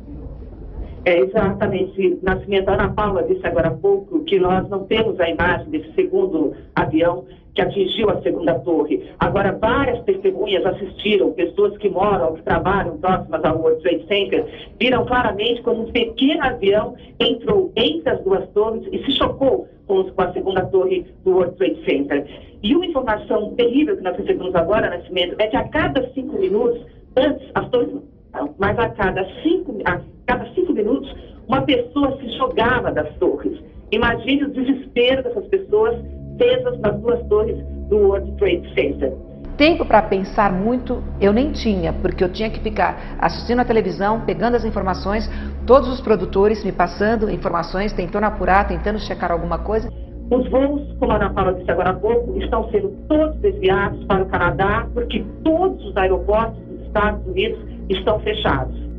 É, 1.04 1.18
exatamente. 1.20 2.18
Nascimento, 2.22 2.68
a 2.68 2.74
Ana 2.74 2.92
Paula 2.92 3.22
disse 3.24 3.46
agora 3.46 3.68
há 3.68 3.72
pouco 3.72 4.24
que 4.24 4.38
nós 4.38 4.68
não 4.68 4.84
temos 4.84 5.18
a 5.20 5.28
imagem 5.28 5.68
desse 5.70 5.92
segundo 5.94 6.54
avião 6.74 7.24
que 7.54 7.60
atingiu 7.60 8.08
a 8.10 8.20
segunda 8.22 8.58
torre. 8.60 9.10
Agora, 9.18 9.52
várias 9.52 10.02
testemunhas 10.04 10.64
assistiram, 10.64 11.32
pessoas 11.32 11.76
que 11.78 11.88
moram, 11.88 12.34
que 12.34 12.42
trabalham 12.42 12.96
próximas 12.98 13.44
ao 13.44 13.58
World 13.58 13.82
Trade 13.82 14.06
Center, 14.06 14.70
viram 14.80 15.04
claramente 15.04 15.62
como 15.62 15.82
um 15.82 15.92
pequeno 15.92 16.42
avião 16.42 16.94
entrou 17.20 17.70
entre 17.76 18.10
as 18.10 18.20
duas 18.22 18.48
torres 18.50 18.86
e 18.90 19.04
se 19.04 19.12
chocou 19.12 19.68
com 19.86 20.10
a 20.16 20.32
segunda 20.32 20.64
torre 20.66 21.06
do 21.24 21.32
World 21.32 21.56
Trade 21.56 21.84
Center. 21.84 22.26
E 22.62 22.74
uma 22.74 22.86
informação 22.86 23.54
terrível 23.54 23.96
que 23.96 24.02
nós 24.02 24.16
recebemos 24.16 24.54
agora, 24.54 24.88
Nascimento, 24.88 25.36
é 25.38 25.46
que 25.48 25.56
a 25.56 25.68
cada 25.68 26.08
cinco 26.12 26.38
minutos, 26.38 26.80
antes, 27.16 27.50
as 27.54 27.68
torres 27.68 27.90
mas 28.58 28.78
a 28.78 28.88
cada 28.90 29.26
cinco, 29.42 29.78
a 29.84 30.00
cada 30.26 30.46
cinco 30.54 30.72
minutos, 30.72 31.14
uma 31.46 31.62
pessoa 31.62 32.16
se 32.18 32.28
jogava 32.36 32.90
das 32.90 33.14
torres. 33.16 33.58
Imagine 33.90 34.44
o 34.44 34.50
desespero 34.50 35.22
dessas 35.22 35.46
pessoas 35.48 35.98
presas 36.36 36.78
nas 36.80 36.98
duas 37.00 37.22
torres 37.28 37.56
do 37.88 37.96
World 37.96 38.32
Trade 38.32 38.74
Center. 38.74 39.12
Tempo 39.56 39.84
para 39.84 40.02
pensar 40.02 40.50
muito 40.50 41.02
eu 41.20 41.32
nem 41.32 41.52
tinha, 41.52 41.92
porque 41.92 42.24
eu 42.24 42.32
tinha 42.32 42.48
que 42.48 42.58
ficar 42.60 43.16
assistindo 43.18 43.60
a 43.60 43.64
televisão, 43.64 44.22
pegando 44.22 44.56
as 44.56 44.64
informações, 44.64 45.30
todos 45.66 45.88
os 45.88 46.00
produtores 46.00 46.64
me 46.64 46.72
passando 46.72 47.30
informações, 47.30 47.92
tentando 47.92 48.24
apurar, 48.24 48.66
tentando 48.66 48.98
checar 48.98 49.30
alguma 49.30 49.58
coisa. 49.58 49.88
Os 50.30 50.48
voos, 50.48 50.80
como 50.98 51.12
a 51.12 51.16
Ana 51.16 51.30
Paula 51.30 51.52
disse 51.52 51.70
agora 51.70 51.90
há 51.90 51.94
pouco, 51.94 52.38
estão 52.38 52.68
sendo 52.70 52.88
todos 53.06 53.36
desviados 53.40 54.02
para 54.04 54.22
o 54.22 54.26
Canadá, 54.26 54.88
porque 54.94 55.22
todos 55.44 55.84
os 55.84 55.96
aeroportos 55.96 56.58
dos 56.64 56.86
Estados 56.86 57.26
Unidos 57.26 57.60
estão 57.90 58.18
fechados. 58.20 58.91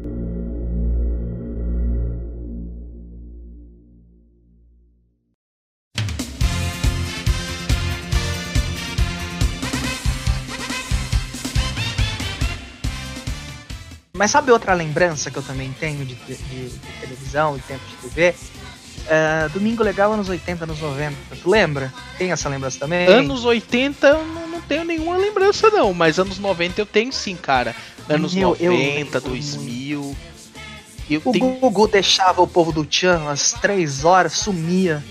Mas 14.16 14.30
sabe 14.30 14.52
outra 14.52 14.76
lembrança 14.76 15.32
que 15.32 15.38
eu 15.38 15.42
também 15.42 15.76
tenho 15.80 16.06
de, 16.06 16.14
de, 16.14 16.36
de 16.36 16.80
televisão 17.02 17.58
e 17.58 17.62
tempo 17.62 17.82
de 17.90 17.96
TV? 17.96 18.36
Uh, 19.08 19.50
Domingo 19.50 19.82
Legal, 19.82 20.14
anos 20.14 20.30
80, 20.30 20.66
anos 20.66 20.80
90. 20.80 21.18
Tu 21.42 21.50
lembra? 21.50 21.92
Tem 22.16 22.32
essa 22.32 22.48
lembrança 22.48 22.78
também? 22.78 23.08
Anos 23.08 23.44
80 23.44 24.06
eu 24.06 24.24
não, 24.24 24.48
não 24.48 24.62
tenho 24.62 24.84
nenhuma 24.84 25.18
lembrança, 25.18 25.68
não. 25.72 25.96
Mas 25.96 26.20
anos 26.20 26.38
90 26.38 26.80
eu 26.80 26.86
tenho 26.86 27.12
sim, 27.12 27.36
cara. 27.36 27.76
Anos 28.08 28.36
Meu, 28.36 28.50
90, 28.50 29.18
eu, 29.18 29.22
2000. 29.22 30.16
Eu 31.10 31.22
o 31.26 31.32
tenho... 31.32 31.56
Gugu 31.56 31.88
deixava 31.88 32.40
o 32.40 32.48
povo 32.48 32.72
do 32.72 32.86
Tchan 32.86 33.28
às 33.28 33.54
3 33.54 34.06
horas, 34.06 34.34
sumia. 34.34 35.04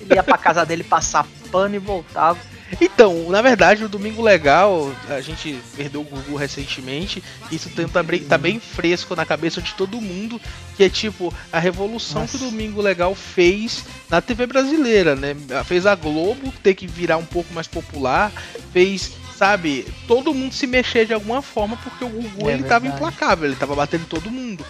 Ele 0.00 0.14
ia 0.14 0.22
pra 0.22 0.38
casa 0.38 0.64
dele 0.64 0.84
passar 0.84 1.26
pano 1.52 1.74
e 1.74 1.78
voltava. 1.78 2.38
Então, 2.80 3.30
na 3.30 3.40
verdade, 3.40 3.84
o 3.84 3.88
Domingo 3.88 4.22
Legal, 4.22 4.92
a 5.08 5.20
gente 5.20 5.58
perdeu 5.76 6.00
o 6.00 6.04
Gugu 6.04 6.36
recentemente, 6.36 7.22
isso 7.50 7.70
tá, 7.70 8.02
tá 8.28 8.38
bem 8.38 8.58
fresco 8.58 9.14
na 9.14 9.24
cabeça 9.24 9.62
de 9.62 9.72
todo 9.74 10.00
mundo, 10.00 10.40
que 10.76 10.82
é 10.82 10.88
tipo 10.88 11.32
a 11.52 11.58
revolução 11.58 12.22
Nossa. 12.22 12.36
que 12.36 12.44
o 12.44 12.50
Domingo 12.50 12.82
Legal 12.82 13.14
fez 13.14 13.84
na 14.10 14.20
TV 14.20 14.46
brasileira, 14.46 15.14
né? 15.14 15.36
Fez 15.64 15.86
a 15.86 15.94
Globo 15.94 16.52
ter 16.62 16.74
que 16.74 16.86
virar 16.86 17.16
um 17.18 17.24
pouco 17.24 17.54
mais 17.54 17.66
popular, 17.68 18.32
fez 18.72 19.12
sabe, 19.36 19.86
todo 20.08 20.32
mundo 20.32 20.54
se 20.54 20.66
mexer 20.66 21.04
de 21.04 21.12
alguma 21.12 21.42
forma, 21.42 21.76
porque 21.76 22.04
o 22.04 22.08
Gugu 22.08 22.48
é 22.48 22.54
ele 22.54 22.64
tava 22.64 22.86
implacável, 22.86 23.46
ele 23.46 23.56
tava 23.56 23.74
batendo 23.74 24.06
todo 24.06 24.30
mundo. 24.30 24.64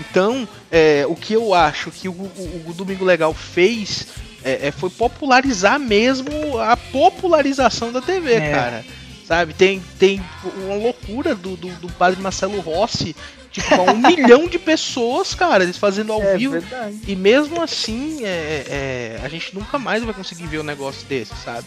Então, 0.00 0.48
é, 0.70 1.04
o 1.08 1.14
que 1.14 1.34
eu 1.34 1.52
acho 1.52 1.90
que 1.90 2.08
o, 2.08 2.12
o, 2.12 2.64
o 2.68 2.72
Domingo 2.72 3.04
Legal 3.04 3.34
fez 3.34 4.06
é, 4.44 4.68
é, 4.68 4.70
foi 4.70 4.90
popularizar 4.90 5.78
mesmo 5.78 6.58
a 6.58 6.76
popularização 6.76 7.92
da 7.92 8.00
TV, 8.00 8.34
é. 8.34 8.50
cara. 8.50 8.84
sabe? 9.26 9.54
Tem, 9.54 9.82
tem 9.98 10.22
uma 10.64 10.74
loucura 10.76 11.34
do, 11.34 11.56
do, 11.56 11.68
do 11.68 11.88
padre 11.92 12.20
Marcelo 12.20 12.60
Rossi, 12.60 13.14
tipo, 13.50 13.74
um 13.74 13.98
milhão 14.06 14.46
de 14.48 14.58
pessoas, 14.58 15.34
cara, 15.34 15.64
eles 15.64 15.76
fazendo 15.76 16.12
ao 16.12 16.22
é, 16.22 16.36
vivo. 16.36 16.52
Verdade. 16.52 16.98
E 17.06 17.14
mesmo 17.14 17.62
assim, 17.62 18.24
é, 18.24 18.64
é, 18.68 19.20
a 19.22 19.28
gente 19.28 19.54
nunca 19.54 19.78
mais 19.78 20.02
vai 20.02 20.14
conseguir 20.14 20.46
ver 20.46 20.60
um 20.60 20.64
negócio 20.64 21.06
desse, 21.06 21.34
sabe? 21.36 21.66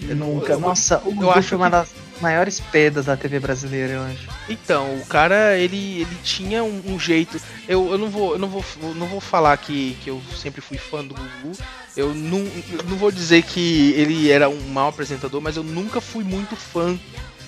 nunca. 0.00 0.52
Eu, 0.52 0.60
Nossa, 0.60 1.02
eu, 1.04 1.22
eu 1.22 1.30
acho 1.30 1.56
uma 1.56 1.70
que... 1.70 2.05
maiores 2.20 2.60
pedas 2.60 3.06
da 3.06 3.16
TV 3.16 3.38
brasileira, 3.40 3.94
eu 3.94 4.02
acho. 4.02 4.28
Então, 4.48 4.96
o 4.96 5.06
cara, 5.06 5.56
ele, 5.56 6.00
ele 6.00 6.16
tinha 6.22 6.62
um, 6.62 6.82
um 6.86 6.98
jeito. 6.98 7.40
Eu, 7.68 7.90
eu 7.90 7.98
não 7.98 8.08
vou, 8.08 8.32
eu 8.32 8.38
não 8.38 8.48
vou, 8.48 8.64
não 8.94 9.06
vou 9.06 9.20
falar 9.20 9.56
que, 9.56 9.96
que 10.02 10.10
eu 10.10 10.22
sempre 10.36 10.60
fui 10.60 10.78
fã 10.78 11.04
do 11.04 11.14
Gugu. 11.14 11.56
Eu 11.96 12.14
não, 12.14 12.38
eu 12.38 12.82
não 12.88 12.96
vou 12.96 13.10
dizer 13.10 13.42
que 13.42 13.92
ele 13.96 14.30
era 14.30 14.48
um 14.48 14.60
mau 14.68 14.88
apresentador, 14.88 15.40
mas 15.40 15.56
eu 15.56 15.62
nunca 15.62 16.00
fui 16.00 16.24
muito 16.24 16.54
fã 16.56 16.98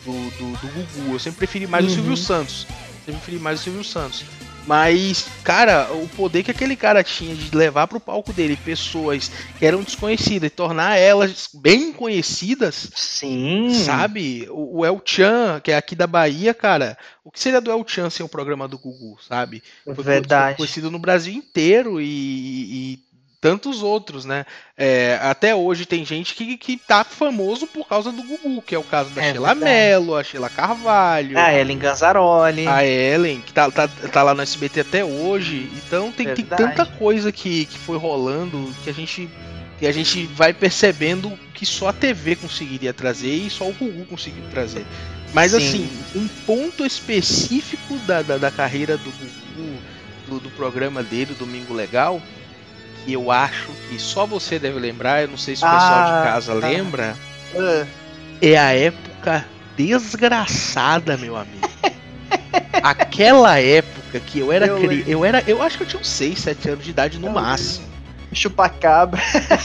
do, 0.04 0.12
do, 0.12 0.52
do 0.58 0.68
Gugu. 0.68 1.12
Eu 1.12 1.18
sempre 1.18 1.38
preferi 1.38 1.66
mais 1.66 1.84
uhum. 1.84 1.90
o 1.90 1.94
Silvio 1.94 2.16
Santos. 2.16 2.66
Sempre 3.04 3.20
preferi 3.20 3.38
mais 3.38 3.60
o 3.60 3.62
Silvio 3.62 3.84
Santos. 3.84 4.24
Mas, 4.68 5.26
cara, 5.42 5.90
o 5.94 6.06
poder 6.08 6.42
que 6.42 6.50
aquele 6.50 6.76
cara 6.76 7.02
tinha 7.02 7.34
de 7.34 7.56
levar 7.56 7.86
pro 7.86 7.98
palco 7.98 8.34
dele 8.34 8.54
pessoas 8.54 9.30
que 9.58 9.64
eram 9.64 9.82
desconhecidas 9.82 10.48
e 10.48 10.54
tornar 10.54 10.98
elas 10.98 11.48
bem 11.54 11.90
conhecidas. 11.90 12.90
Sim. 12.94 13.70
Sabe? 13.72 14.46
O, 14.50 14.80
o 14.80 14.84
El 14.84 15.00
Chan, 15.02 15.58
que 15.64 15.72
é 15.72 15.76
aqui 15.78 15.96
da 15.96 16.06
Bahia, 16.06 16.52
cara. 16.52 16.98
O 17.24 17.30
que 17.30 17.40
seria 17.40 17.62
do 17.62 17.70
El 17.70 17.82
Chan 17.86 18.10
sem 18.10 18.26
o 18.26 18.28
programa 18.28 18.68
do 18.68 18.78
Gugu, 18.78 19.16
sabe? 19.26 19.62
Foi 19.86 19.94
Verdade. 20.04 20.58
conhecido 20.58 20.90
no 20.90 20.98
Brasil 20.98 21.32
inteiro 21.32 21.98
e, 21.98 22.04
e 22.92 23.07
tantos 23.40 23.82
outros, 23.82 24.24
né? 24.24 24.44
É, 24.76 25.18
até 25.22 25.54
hoje 25.54 25.86
tem 25.86 26.04
gente 26.04 26.34
que, 26.34 26.56
que 26.56 26.76
tá 26.76 27.04
famoso 27.04 27.66
por 27.66 27.86
causa 27.86 28.10
do 28.10 28.22
Gugu, 28.22 28.62
que 28.62 28.74
é 28.74 28.78
o 28.78 28.82
caso 28.82 29.10
da 29.10 29.22
é 29.22 29.32
Sheila 29.32 29.54
Mello, 29.54 30.16
a 30.16 30.24
Sheila 30.24 30.50
Carvalho. 30.50 31.38
A 31.38 31.54
Ellen 31.54 31.78
Ganzaroli. 31.78 32.66
A 32.66 32.84
Ellen, 32.84 33.40
que 33.40 33.52
tá, 33.52 33.70
tá, 33.70 33.88
tá 33.88 34.22
lá 34.22 34.34
no 34.34 34.42
SBT 34.42 34.80
até 34.80 35.04
hoje. 35.04 35.70
Então 35.76 36.10
tem, 36.10 36.34
tem 36.34 36.44
tanta 36.44 36.84
coisa 36.84 37.30
que, 37.30 37.66
que 37.66 37.78
foi 37.78 37.96
rolando 37.96 38.74
que 38.82 38.90
a 38.90 38.94
gente 38.94 39.28
que 39.78 39.86
a 39.86 39.92
gente 39.92 40.26
vai 40.26 40.52
percebendo 40.52 41.38
que 41.54 41.64
só 41.64 41.90
a 41.90 41.92
TV 41.92 42.34
conseguiria 42.34 42.92
trazer 42.92 43.32
e 43.32 43.48
só 43.48 43.68
o 43.68 43.72
Gugu 43.72 44.06
conseguiu 44.06 44.42
trazer. 44.50 44.84
Mas 45.32 45.52
Sim. 45.52 45.58
assim, 45.58 45.90
um 46.16 46.26
ponto 46.44 46.84
específico 46.84 47.96
da, 47.98 48.22
da, 48.22 48.38
da 48.38 48.50
carreira 48.50 48.96
do 48.96 49.10
Gugu, 49.10 49.78
do, 50.26 50.40
do 50.40 50.50
programa 50.50 51.00
dele, 51.00 51.36
Domingo 51.38 51.72
Legal, 51.72 52.20
que 53.08 53.14
eu 53.14 53.30
acho 53.30 53.70
que 53.88 53.98
só 53.98 54.26
você 54.26 54.58
deve 54.58 54.78
lembrar, 54.78 55.22
eu 55.22 55.28
não 55.28 55.38
sei 55.38 55.56
se 55.56 55.64
o 55.64 55.66
pessoal 55.66 55.94
ah, 55.94 56.16
de 56.18 56.28
casa 56.28 56.60
tá. 56.60 56.68
lembra, 56.68 57.16
uh. 57.54 57.86
é 58.42 58.54
a 58.58 58.74
época 58.74 59.46
desgraçada, 59.74 61.16
meu 61.16 61.34
amigo. 61.34 61.66
Aquela 62.82 63.58
época 63.58 64.20
que 64.20 64.40
eu 64.40 64.52
era 64.52 64.66
eu, 64.66 64.78
cri... 64.78 65.04
eu 65.06 65.24
era, 65.24 65.42
eu 65.46 65.62
acho 65.62 65.78
que 65.78 65.84
eu 65.84 65.88
tinha 65.88 66.00
uns 66.00 66.08
6, 66.08 66.38
7 66.38 66.68
anos 66.68 66.84
de 66.84 66.90
idade 66.90 67.18
no 67.18 67.30
máximo. 67.30 67.88
Chupacabra. 68.30 69.22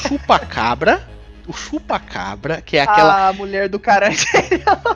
Chupacabra 0.07 1.05
o 1.47 1.53
chupa-cabra, 1.53 2.61
que 2.61 2.77
é 2.77 2.81
aquela. 2.81 3.27
A 3.27 3.33
mulher 3.33 3.67
do 3.67 3.79
caranguejo. 3.79 4.25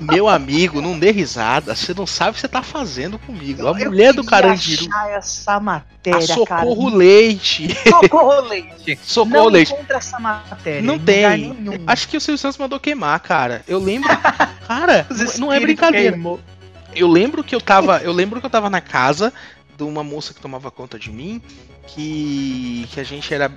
Meu 0.02 0.28
amigo, 0.28 0.82
não 0.82 0.98
dê 0.98 1.12
risada. 1.12 1.76
Você 1.76 1.94
não 1.94 2.08
sabe 2.08 2.32
o 2.32 2.34
que 2.36 2.40
você 2.40 2.48
tá 2.48 2.62
fazendo 2.62 3.20
comigo. 3.20 3.68
A 3.68 3.74
mulher 3.74 4.14
do 4.14 4.24
caranguejo. 4.24 4.90
essa 5.10 5.60
matéria, 5.60 6.20
a 6.20 6.22
Socorro 6.22 6.86
cara. 6.86 6.98
Leite. 6.98 7.68
Socorro 7.90 8.42
Leite. 8.48 9.00
Socorro 9.04 9.44
não 9.44 9.50
Leite. 9.50 9.74
Encontra 9.74 9.98
essa 9.98 10.20
matéria. 10.20 10.82
Não 10.82 10.98
tem. 10.98 11.56
Acho 11.86 12.08
que 12.08 12.18
o 12.18 12.22
Silvio 12.22 12.38
Santos 12.38 12.58
mandou 12.58 12.80
queimar, 12.80 13.20
cara. 13.20 13.64
Eu 13.68 13.80
lembro. 13.80 14.10
cara, 14.68 15.08
não 15.38 15.52
é 15.52 15.60
brincadeira. 15.60 16.12
Queimou. 16.12 16.40
Eu 16.96 17.08
lembro 17.08 17.44
que 17.44 17.54
eu 17.54 17.62
tava. 17.62 18.00
Eu 18.00 18.14
lembro 18.14 18.40
que 18.40 18.46
eu 18.46 18.50
tava 18.50 18.70
na 18.70 18.82
casa 18.82 19.34
de 19.76 19.84
uma 19.84 20.04
moça 20.04 20.34
que 20.34 20.40
tomava 20.40 20.72
conta 20.72 20.98
de 20.98 21.12
mim. 21.12 21.42
Que, 21.88 22.86
que 22.92 23.00
a 23.00 23.04
gente 23.04 23.34
era 23.34 23.50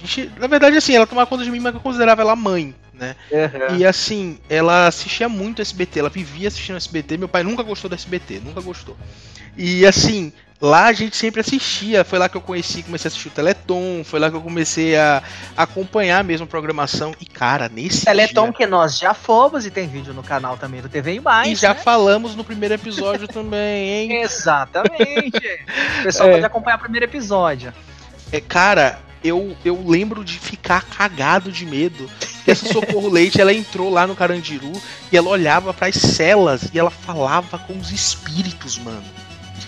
gente, 0.00 0.30
na 0.38 0.46
verdade, 0.46 0.76
assim, 0.76 0.94
ela 0.94 1.06
tomava 1.06 1.26
conta 1.28 1.44
de 1.44 1.50
mim, 1.50 1.60
mas 1.60 1.74
eu 1.74 1.80
considerava 1.80 2.22
ela 2.22 2.36
mãe, 2.36 2.74
né? 2.92 3.16
Uhum. 3.30 3.76
E 3.76 3.86
assim, 3.86 4.38
ela 4.48 4.86
assistia 4.86 5.28
muito 5.28 5.62
SBT, 5.62 6.00
ela 6.00 6.08
vivia 6.08 6.48
assistindo 6.48 6.76
SBT. 6.76 7.16
Meu 7.16 7.28
pai 7.28 7.42
nunca 7.42 7.62
gostou 7.62 7.88
do 7.88 7.94
SBT, 7.94 8.40
nunca 8.44 8.60
gostou. 8.60 8.96
E 9.56 9.84
assim, 9.84 10.32
lá 10.60 10.86
a 10.86 10.92
gente 10.92 11.16
sempre 11.16 11.40
assistia. 11.40 12.04
Foi 12.04 12.18
lá 12.18 12.28
que 12.28 12.36
eu 12.36 12.40
conheci, 12.40 12.82
comecei 12.82 13.08
a 13.08 13.10
assistir 13.10 13.28
o 13.28 13.30
Teleton, 13.30 14.02
foi 14.04 14.20
lá 14.20 14.30
que 14.30 14.36
eu 14.36 14.40
comecei 14.40 14.96
a 14.96 15.22
acompanhar 15.56 16.22
mesmo 16.22 16.44
a 16.44 16.48
programação. 16.48 17.14
E 17.20 17.26
cara, 17.26 17.68
nesse 17.68 18.04
Teleton 18.04 18.44
dia... 18.44 18.52
que 18.52 18.66
nós 18.66 18.98
já 18.98 19.14
fomos 19.14 19.66
e 19.66 19.70
tem 19.70 19.88
vídeo 19.88 20.14
no 20.14 20.22
canal 20.22 20.56
também 20.56 20.80
do 20.80 20.88
TV 20.88 21.14
e 21.14 21.20
mais. 21.20 21.48
E 21.48 21.54
já 21.54 21.74
né? 21.74 21.80
falamos 21.80 22.34
no 22.34 22.44
primeiro 22.44 22.74
episódio 22.74 23.26
também, 23.26 23.90
hein? 23.90 24.12
Exatamente. 24.22 25.60
o 26.00 26.02
pessoal 26.02 26.28
é. 26.28 26.32
pode 26.32 26.44
acompanhar 26.44 26.76
o 26.76 26.80
primeiro 26.80 27.06
episódio. 27.06 27.72
É, 28.30 28.40
cara, 28.40 29.00
eu, 29.22 29.56
eu 29.64 29.82
lembro 29.86 30.24
de 30.24 30.38
ficar 30.38 30.84
cagado 30.84 31.50
de 31.50 31.66
medo. 31.66 32.08
Que 32.44 32.50
essa 32.50 32.72
Socorro 32.72 33.08
Leite, 33.08 33.40
ela 33.40 33.52
entrou 33.52 33.90
lá 33.90 34.06
no 34.06 34.16
Carandiru 34.16 34.72
e 35.12 35.16
ela 35.16 35.28
olhava 35.28 35.74
para 35.74 35.88
as 35.88 35.96
celas 35.96 36.70
e 36.72 36.78
ela 36.78 36.90
falava 36.90 37.58
com 37.58 37.76
os 37.78 37.90
espíritos, 37.90 38.78
mano. 38.78 39.02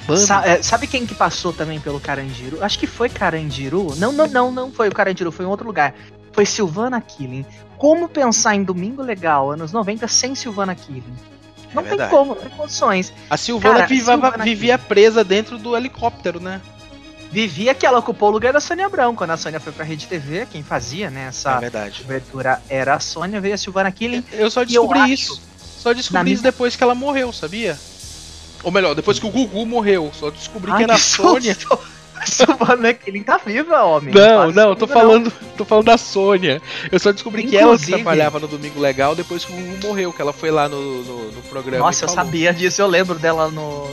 mano. 0.09 0.21
Sa 0.21 0.47
é, 0.47 0.63
sabe 0.63 0.87
quem 0.87 1.07
que 1.07 1.15
passou 1.15 1.53
também 1.53 1.81
pelo 1.81 2.01
Carandiru? 2.01 2.63
Acho 2.63 2.79
que 2.79 2.87
foi 2.87 3.09
Carandiru. 3.09 3.95
Não, 3.97 4.13
não, 4.13 4.27
não, 4.27 4.53
não 4.53 4.73
foi 4.73 4.89
o 4.89 4.93
Carandiru, 4.93 5.31
foi 5.31 5.45
em 5.45 5.49
outro 5.49 5.67
lugar. 5.67 5.95
Foi 6.33 6.47
Silvana 6.47 7.01
Killing. 7.01 7.45
Como 7.77 8.09
pensar 8.09 8.55
em 8.55 8.63
Domingo 8.63 9.03
Legal, 9.03 9.51
anos 9.51 9.73
90, 9.73 10.07
sem 10.07 10.35
Silvana 10.35 10.75
Killing? 10.75 11.17
Não 11.75 11.83
é 11.83 11.97
tem 11.97 12.09
como, 12.09 12.35
não 12.35 12.41
tem 12.41 12.51
condições. 12.51 13.13
A 13.29 13.37
Silvana, 13.37 13.75
Cara, 13.75 13.87
vivia, 13.87 14.05
Silvana 14.05 14.45
vivia 14.45 14.79
presa 14.79 15.25
dentro 15.25 15.59
do 15.59 15.77
helicóptero, 15.77 16.41
né? 16.41 16.61
Vivia 17.31 17.75
que 17.75 17.87
ela 17.87 17.99
ocupou 17.99 18.29
o 18.29 18.33
lugar 18.33 18.53
da 18.53 18.61
Sônia 18.61 18.87
Abrão. 18.87 19.15
Quando 19.15 19.31
a 19.31 19.37
Sônia 19.37 19.61
foi 19.61 19.73
pra 19.73 19.85
Rede 19.85 20.07
TV, 20.07 20.47
quem 20.51 20.63
fazia, 20.63 21.11
né, 21.11 21.27
essa 21.29 21.53
é 21.53 21.61
verdade. 21.61 22.03
cobertura 22.03 22.61
era 22.69 22.95
a 22.95 23.01
Sônia, 23.01 23.41
veio 23.41 23.55
a 23.55 23.59
Silvana 23.59 23.91
Killing. 23.91 24.25
Eu 24.33 24.51
só 24.51 24.65
descobri 24.65 24.99
eu 24.99 25.07
isso. 25.07 25.33
Acho, 25.35 25.43
só 25.81 25.93
descobri 25.93 26.33
isso 26.33 26.43
depois 26.43 26.77
que 26.77 26.83
ela 26.83 26.95
morreu, 26.95 27.33
sabia? 27.33 27.79
Ou 28.63 28.71
melhor, 28.71 28.95
depois 28.95 29.19
que 29.19 29.27
o 29.27 29.31
Gugu 29.31 29.65
morreu. 29.65 30.11
Só 30.13 30.31
descobri 30.31 30.71
Ai, 30.71 30.79
que 30.79 30.83
era 30.85 30.95
a 30.95 30.99
Sônia. 30.99 31.57
Silvana 32.27 32.93
Killing 32.93 33.23
tá 33.23 33.39
viva, 33.39 33.83
homem. 33.83 34.13
Não, 34.13 34.53
não, 34.53 34.77
tô 34.77 34.87
falando, 34.87 35.33
não. 35.41 35.57
tô 35.57 35.65
falando 35.65 35.87
da 35.87 35.97
Sônia. 35.97 36.61
Eu 36.93 36.99
só 36.99 37.13
descobri 37.13 37.45
Inclusive, 37.45 37.87
que 37.87 37.93
ela 37.93 38.03
trabalhava 38.03 38.39
no 38.39 38.47
Domingo 38.47 38.79
Legal 38.79 39.15
depois 39.17 39.43
que 39.43 39.53
o 39.53 39.57
Gugu 39.57 39.87
morreu, 39.87 40.13
que 40.13 40.21
ela 40.21 40.33
foi 40.33 40.51
lá 40.51 40.69
no, 40.69 41.03
no, 41.03 41.33
no 41.33 41.43
programa. 41.45 41.87
Nossa, 41.87 42.05
eu 42.05 42.11
sabia 42.11 42.53
disso, 42.53 42.83
eu 42.83 42.87
lembro 42.87 43.19
dela 43.19 43.51
no 43.51 43.89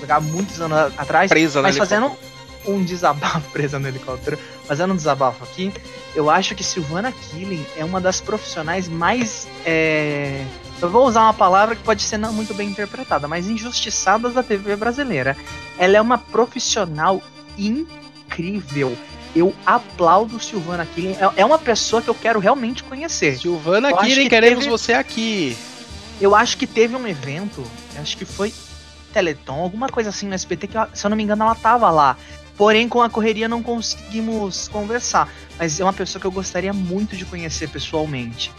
lugar 0.00 0.20
muitos 0.20 0.60
anos 0.60 0.92
atrás. 0.98 1.28
Presa, 1.28 1.62
mas 1.62 1.76
fazendo 1.76 2.10
um 2.68 2.84
desabafo 2.84 3.48
presa 3.50 3.78
no 3.78 3.88
helicóptero, 3.88 4.38
fazendo 4.64 4.92
um 4.92 4.96
desabafo 4.96 5.42
aqui, 5.44 5.72
eu 6.14 6.30
acho 6.30 6.54
que 6.54 6.62
Silvana 6.62 7.12
Killing 7.12 7.64
é 7.76 7.84
uma 7.84 8.00
das 8.00 8.20
profissionais 8.20 8.88
mais. 8.88 9.48
É, 9.64 10.44
eu 10.80 10.88
vou 10.88 11.06
usar 11.06 11.22
uma 11.22 11.34
palavra 11.34 11.74
que 11.74 11.82
pode 11.82 12.02
ser 12.02 12.18
não 12.18 12.32
muito 12.32 12.54
bem 12.54 12.68
interpretada, 12.68 13.26
mas 13.26 13.48
injustiçadas 13.48 14.34
da 14.34 14.42
TV 14.42 14.76
brasileira. 14.76 15.36
Ela 15.78 15.96
é 15.96 16.00
uma 16.00 16.18
profissional 16.18 17.22
incrível. 17.56 18.96
Eu 19.34 19.54
aplaudo 19.66 20.40
Silvana 20.40 20.86
Killing. 20.86 21.12
É, 21.14 21.40
é 21.40 21.44
uma 21.44 21.58
pessoa 21.58 22.00
que 22.00 22.08
eu 22.08 22.14
quero 22.14 22.38
realmente 22.38 22.82
conhecer. 22.84 23.38
Silvana 23.38 23.92
Killing, 23.96 24.24
que 24.24 24.30
queremos 24.30 24.64
teve... 24.64 24.70
você 24.70 24.92
aqui. 24.92 25.56
Eu 26.20 26.34
acho 26.34 26.56
que 26.56 26.66
teve 26.66 26.96
um 26.96 27.06
evento, 27.06 27.62
acho 27.96 28.16
que 28.16 28.24
foi 28.24 28.52
Teleton, 29.12 29.54
alguma 29.54 29.88
coisa 29.88 30.10
assim 30.10 30.26
no 30.26 30.34
SBT, 30.34 30.66
que 30.66 30.78
se 30.94 31.06
eu 31.06 31.10
não 31.10 31.16
me 31.16 31.22
engano 31.22 31.44
ela 31.44 31.54
tava 31.54 31.90
lá. 31.90 32.16
Porém, 32.58 32.88
com 32.88 33.00
a 33.00 33.08
correria 33.08 33.48
não 33.48 33.62
conseguimos 33.62 34.66
conversar. 34.66 35.28
Mas 35.56 35.78
é 35.78 35.84
uma 35.84 35.92
pessoa 35.92 36.20
que 36.20 36.26
eu 36.26 36.32
gostaria 36.32 36.72
muito 36.72 37.16
de 37.16 37.24
conhecer 37.24 37.68
pessoalmente. 37.68 38.52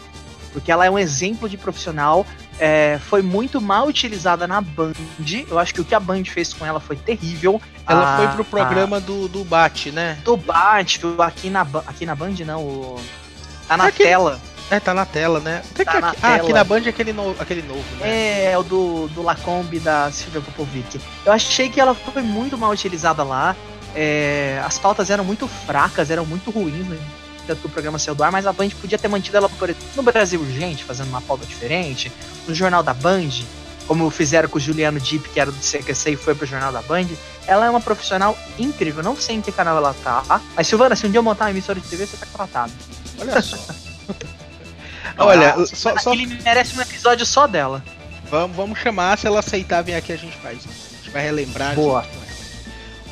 Porque 0.54 0.72
ela 0.72 0.86
é 0.86 0.90
um 0.90 0.98
exemplo 0.98 1.48
de 1.48 1.58
profissional. 1.58 2.26
É, 2.58 2.98
foi 3.08 3.20
muito 3.20 3.60
mal 3.60 3.86
utilizada 3.86 4.48
na 4.48 4.60
Band. 4.60 4.94
Eu 5.48 5.58
acho 5.58 5.74
que 5.74 5.82
o 5.82 5.84
que 5.84 5.94
a 5.94 6.00
Band 6.00 6.24
fez 6.24 6.54
com 6.54 6.64
ela 6.64 6.80
foi 6.80 6.96
terrível. 6.96 7.60
Ela 7.86 8.14
a, 8.14 8.16
foi 8.16 8.28
pro 8.28 8.44
programa 8.44 8.96
a, 8.96 9.00
do, 9.00 9.28
do 9.28 9.44
Bat, 9.44 9.92
né? 9.92 10.18
Do 10.24 10.36
Bat, 10.36 11.00
aqui 11.18 11.50
na, 11.50 11.66
aqui 11.86 12.06
na 12.06 12.14
Band 12.14 12.34
não. 12.44 12.62
O, 12.62 13.00
tá 13.68 13.76
na 13.76 13.84
aqui, 13.84 14.02
tela. 14.02 14.40
É, 14.70 14.80
tá 14.80 14.94
na 14.94 15.04
tela, 15.04 15.40
né? 15.40 15.62
Tá 15.74 15.84
que, 15.84 16.00
na 16.00 16.14
ah, 16.22 16.34
aqui 16.36 16.52
na 16.52 16.64
Band 16.64 16.82
é 16.86 16.88
aquele, 16.88 17.12
no, 17.12 17.34
aquele 17.38 17.62
novo, 17.62 17.84
né? 17.98 18.08
É, 18.08 18.52
é 18.52 18.58
o 18.58 18.62
do, 18.62 19.08
do 19.08 19.22
Lacombe 19.22 19.78
da 19.78 20.10
Silvia 20.10 20.40
Popovic. 20.40 21.00
Eu 21.24 21.32
achei 21.32 21.68
que 21.68 21.80
ela 21.80 21.94
foi 21.94 22.22
muito 22.22 22.56
mal 22.56 22.70
utilizada 22.70 23.22
lá. 23.22 23.54
É, 23.94 24.62
as 24.64 24.78
pautas 24.78 25.10
eram 25.10 25.24
muito 25.24 25.48
fracas, 25.48 26.10
eram 26.10 26.24
muito 26.24 26.50
ruins, 26.50 26.86
né? 26.86 26.98
tanto 27.46 27.62
que 27.62 27.66
o 27.66 27.70
programa 27.70 27.98
saiu 27.98 28.14
do 28.14 28.22
ar, 28.22 28.30
mas 28.30 28.46
a 28.46 28.52
Band 28.52 28.68
podia 28.80 28.98
ter 28.98 29.08
mantido 29.08 29.36
ela 29.36 29.48
por, 29.48 29.74
no 29.96 30.02
Brasil 30.02 30.40
Urgente, 30.40 30.84
fazendo 30.84 31.08
uma 31.08 31.20
pauta 31.20 31.44
diferente, 31.44 32.12
no 32.46 32.54
Jornal 32.54 32.82
da 32.82 32.94
Band, 32.94 33.30
como 33.86 34.08
fizeram 34.08 34.48
com 34.48 34.58
o 34.58 34.60
Juliano 34.60 35.00
Deep, 35.00 35.28
que 35.30 35.40
era 35.40 35.50
do 35.50 35.58
CQC 35.58 36.10
e 36.12 36.16
foi 36.16 36.34
pro 36.34 36.46
Jornal 36.46 36.72
da 36.72 36.80
Band. 36.82 37.06
Ela 37.46 37.66
é 37.66 37.70
uma 37.70 37.80
profissional 37.80 38.38
incrível, 38.58 39.02
não 39.02 39.16
sei 39.16 39.36
em 39.36 39.40
que 39.40 39.50
canal 39.50 39.76
ela 39.76 39.94
tá. 40.04 40.40
Mas 40.54 40.68
Silvana, 40.68 40.94
se 40.94 41.06
um 41.06 41.10
dia 41.10 41.18
eu 41.18 41.22
montar 41.22 41.46
uma 41.46 41.50
emissora 41.50 41.80
de 41.80 41.88
TV, 41.88 42.06
você 42.06 42.16
tá 42.16 42.26
tratado. 42.32 42.72
Olha 43.18 43.42
só. 43.42 43.56
Olha, 45.18 45.66
só, 45.66 45.98
só... 45.98 46.12
Ele 46.12 46.26
merece 46.26 46.78
um 46.78 46.80
episódio 46.80 47.26
só 47.26 47.46
dela. 47.46 47.82
Vamos, 48.30 48.56
vamos 48.56 48.78
chamar, 48.78 49.18
se 49.18 49.26
ela 49.26 49.40
aceitar, 49.40 49.82
vem 49.82 49.96
aqui 49.96 50.12
a 50.12 50.16
gente 50.16 50.36
faz. 50.36 50.58
A 50.58 50.96
gente 50.96 51.10
vai 51.10 51.22
relembrar. 51.22 51.74
Boa. 51.74 52.06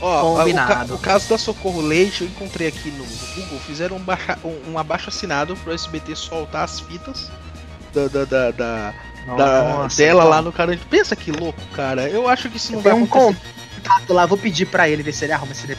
Ó, 0.01 0.45
o, 0.45 0.95
o, 0.95 0.99
caso 0.99 1.29
da 1.29 1.37
Socorro 1.37 1.81
Leite, 1.81 2.23
eu 2.23 2.29
encontrei 2.29 2.69
aqui 2.69 2.91
no, 2.91 3.05
Google, 3.05 3.59
fizeram 3.67 3.97
um, 3.97 4.01
baixa, 4.01 4.39
um, 4.45 4.73
um 4.73 4.79
abaixo 4.79 5.09
assinado 5.09 5.57
pro 5.57 5.73
SBT 5.73 6.15
soltar 6.15 6.63
as 6.63 6.79
fitas 6.79 7.31
da, 7.93 8.07
da, 8.07 8.25
da, 8.25 8.51
da, 8.53 8.95
Nossa, 9.27 9.97
dela 9.97 10.21
então. 10.21 10.31
lá 10.31 10.43
no 10.43 10.53
cara. 10.53 10.79
Pensa 10.89 11.17
que 11.17 11.33
louco, 11.33 11.61
cara. 11.75 12.09
Eu 12.09 12.29
acho 12.29 12.49
que 12.49 12.59
se 12.59 12.73
não 12.73 12.81
vai 12.81 12.93
um 12.93 13.07
contato 13.07 14.13
lá, 14.13 14.25
vou 14.25 14.39
pedir 14.39 14.67
para 14.67 14.89
ele 14.89 15.03
ver 15.03 15.13
se 15.13 15.25
ele 15.25 15.33
arruma 15.33 15.53
esse 15.53 15.77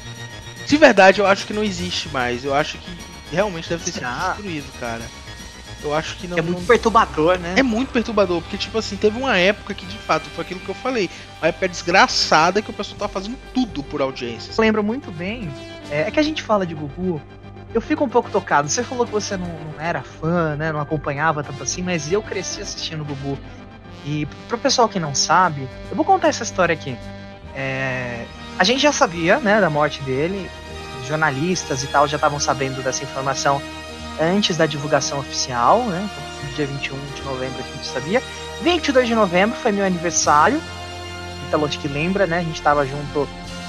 De 0.67 0.77
verdade, 0.77 1.19
eu 1.19 1.25
acho 1.25 1.45
que 1.45 1.53
não 1.53 1.63
existe 1.63 2.09
mais. 2.09 2.43
Eu 2.43 2.53
acho 2.53 2.77
que 2.77 2.91
realmente 3.31 3.69
deve 3.69 3.83
ter 3.83 3.91
sido 3.91 4.05
destruído, 4.05 4.79
cara. 4.79 5.03
Eu 5.83 5.93
acho 5.93 6.17
que 6.17 6.27
não. 6.27 6.37
É 6.37 6.41
muito 6.41 6.59
não... 6.59 6.65
perturbador, 6.65 7.39
né? 7.39 7.55
É 7.57 7.63
muito 7.63 7.91
perturbador, 7.91 8.41
porque, 8.41 8.57
tipo 8.57 8.77
assim, 8.77 8.95
teve 8.95 9.17
uma 9.17 9.37
época 9.37 9.73
que 9.73 9.85
de 9.85 9.97
fato 9.97 10.29
foi 10.29 10.43
aquilo 10.43 10.59
que 10.59 10.69
eu 10.69 10.75
falei. 10.75 11.09
Uma 11.41 11.47
época 11.47 11.69
desgraçada 11.69 12.61
que 12.61 12.69
o 12.69 12.73
pessoal 12.73 12.97
tava 12.97 13.13
fazendo 13.13 13.37
tudo 13.53 13.81
por 13.83 14.01
audiências. 14.01 14.57
Eu 14.57 14.61
lembro 14.61 14.83
muito 14.83 15.11
bem. 15.11 15.49
É, 15.89 16.01
é, 16.01 16.11
que 16.11 16.19
a 16.19 16.23
gente 16.23 16.43
fala 16.43 16.65
de 16.65 16.73
Gugu. 16.73 17.21
Eu 17.73 17.81
fico 17.81 18.03
um 18.03 18.09
pouco 18.09 18.29
tocado. 18.29 18.67
Você 18.67 18.83
falou 18.83 19.05
que 19.05 19.11
você 19.11 19.37
não, 19.37 19.47
não 19.47 19.79
era 19.79 20.01
fã, 20.01 20.55
né? 20.55 20.71
Não 20.71 20.81
acompanhava 20.81 21.43
tanto 21.43 21.63
assim, 21.63 21.81
mas 21.81 22.11
eu 22.11 22.21
cresci 22.21 22.61
assistindo 22.61 23.05
Gugu. 23.05 23.37
E 24.05 24.27
pro 24.47 24.57
pessoal 24.57 24.89
que 24.89 24.99
não 24.99 25.13
sabe, 25.13 25.67
eu 25.89 25.95
vou 25.95 26.03
contar 26.03 26.29
essa 26.29 26.43
história 26.43 26.73
aqui. 26.73 26.97
É, 27.55 28.25
a 28.57 28.63
gente 28.63 28.81
já 28.81 28.91
sabia, 28.91 29.39
né, 29.39 29.61
da 29.61 29.69
morte 29.69 30.01
dele. 30.01 30.49
Jornalistas 31.07 31.83
e 31.83 31.87
tal 31.87 32.07
já 32.07 32.17
estavam 32.17 32.39
sabendo 32.39 32.83
dessa 32.83 33.03
informação 33.03 33.61
antes 34.19 34.57
da 34.57 34.65
divulgação 34.65 35.19
oficial, 35.19 35.83
né? 35.85 36.09
No 36.43 36.53
dia 36.53 36.65
21 36.65 36.97
de 37.15 37.21
novembro 37.23 37.59
a 37.59 37.75
gente 37.75 37.87
sabia. 37.87 38.21
22 38.61 39.07
de 39.07 39.15
novembro 39.15 39.57
foi 39.57 39.71
meu 39.71 39.85
aniversário. 39.85 40.61
Italote 41.47 41.77
que 41.77 41.87
lembra, 41.87 42.27
né? 42.27 42.39
A 42.39 42.43
gente 42.43 42.55
estava 42.55 42.85
junto 42.85 43.27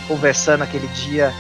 conversando 0.09 0.63
aquele 0.63 0.89
dia, 0.89 1.33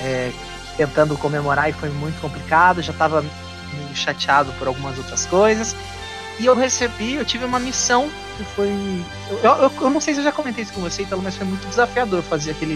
é, 0.00 0.32
tentando 0.76 1.16
comemorar 1.16 1.70
e 1.70 1.72
foi 1.72 1.88
muito 1.90 2.20
complicado. 2.20 2.82
Já 2.82 2.92
estava 2.92 3.22
meio 3.22 3.94
chateado 3.94 4.52
por 4.58 4.66
algumas 4.66 4.98
outras 4.98 5.26
coisas. 5.26 5.76
E 6.38 6.46
eu 6.46 6.54
recebi, 6.54 7.14
eu 7.14 7.24
tive 7.24 7.44
uma 7.44 7.58
missão 7.58 8.10
que 8.36 8.44
foi. 8.44 9.04
Eu, 9.30 9.38
eu, 9.38 9.72
eu 9.82 9.90
não 9.90 10.00
sei 10.00 10.14
se 10.14 10.20
eu 10.20 10.24
já 10.24 10.32
comentei 10.32 10.64
isso 10.64 10.72
com 10.72 10.80
você, 10.80 11.02
Italo, 11.02 11.22
mas 11.22 11.36
foi 11.36 11.46
muito 11.46 11.66
desafiador 11.68 12.22
fazer 12.22 12.52
aquele, 12.52 12.74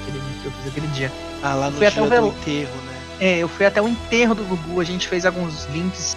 aquele 0.00 0.20
que 0.40 0.46
eu 0.46 0.52
fiz 0.52 0.66
aquele 0.68 0.86
dia. 0.88 1.12
Ah, 1.42 1.54
lá 1.54 1.70
no 1.70 1.78
dia 1.78 1.90
do 1.90 2.28
enterro, 2.28 2.76
né? 2.86 2.99
É, 3.20 3.38
eu 3.38 3.48
fui 3.48 3.66
até 3.66 3.82
o 3.82 3.86
enterro 3.86 4.34
do 4.34 4.44
Gugu, 4.44 4.80
a 4.80 4.84
gente 4.84 5.06
fez 5.06 5.26
alguns 5.26 5.66
links 5.66 6.16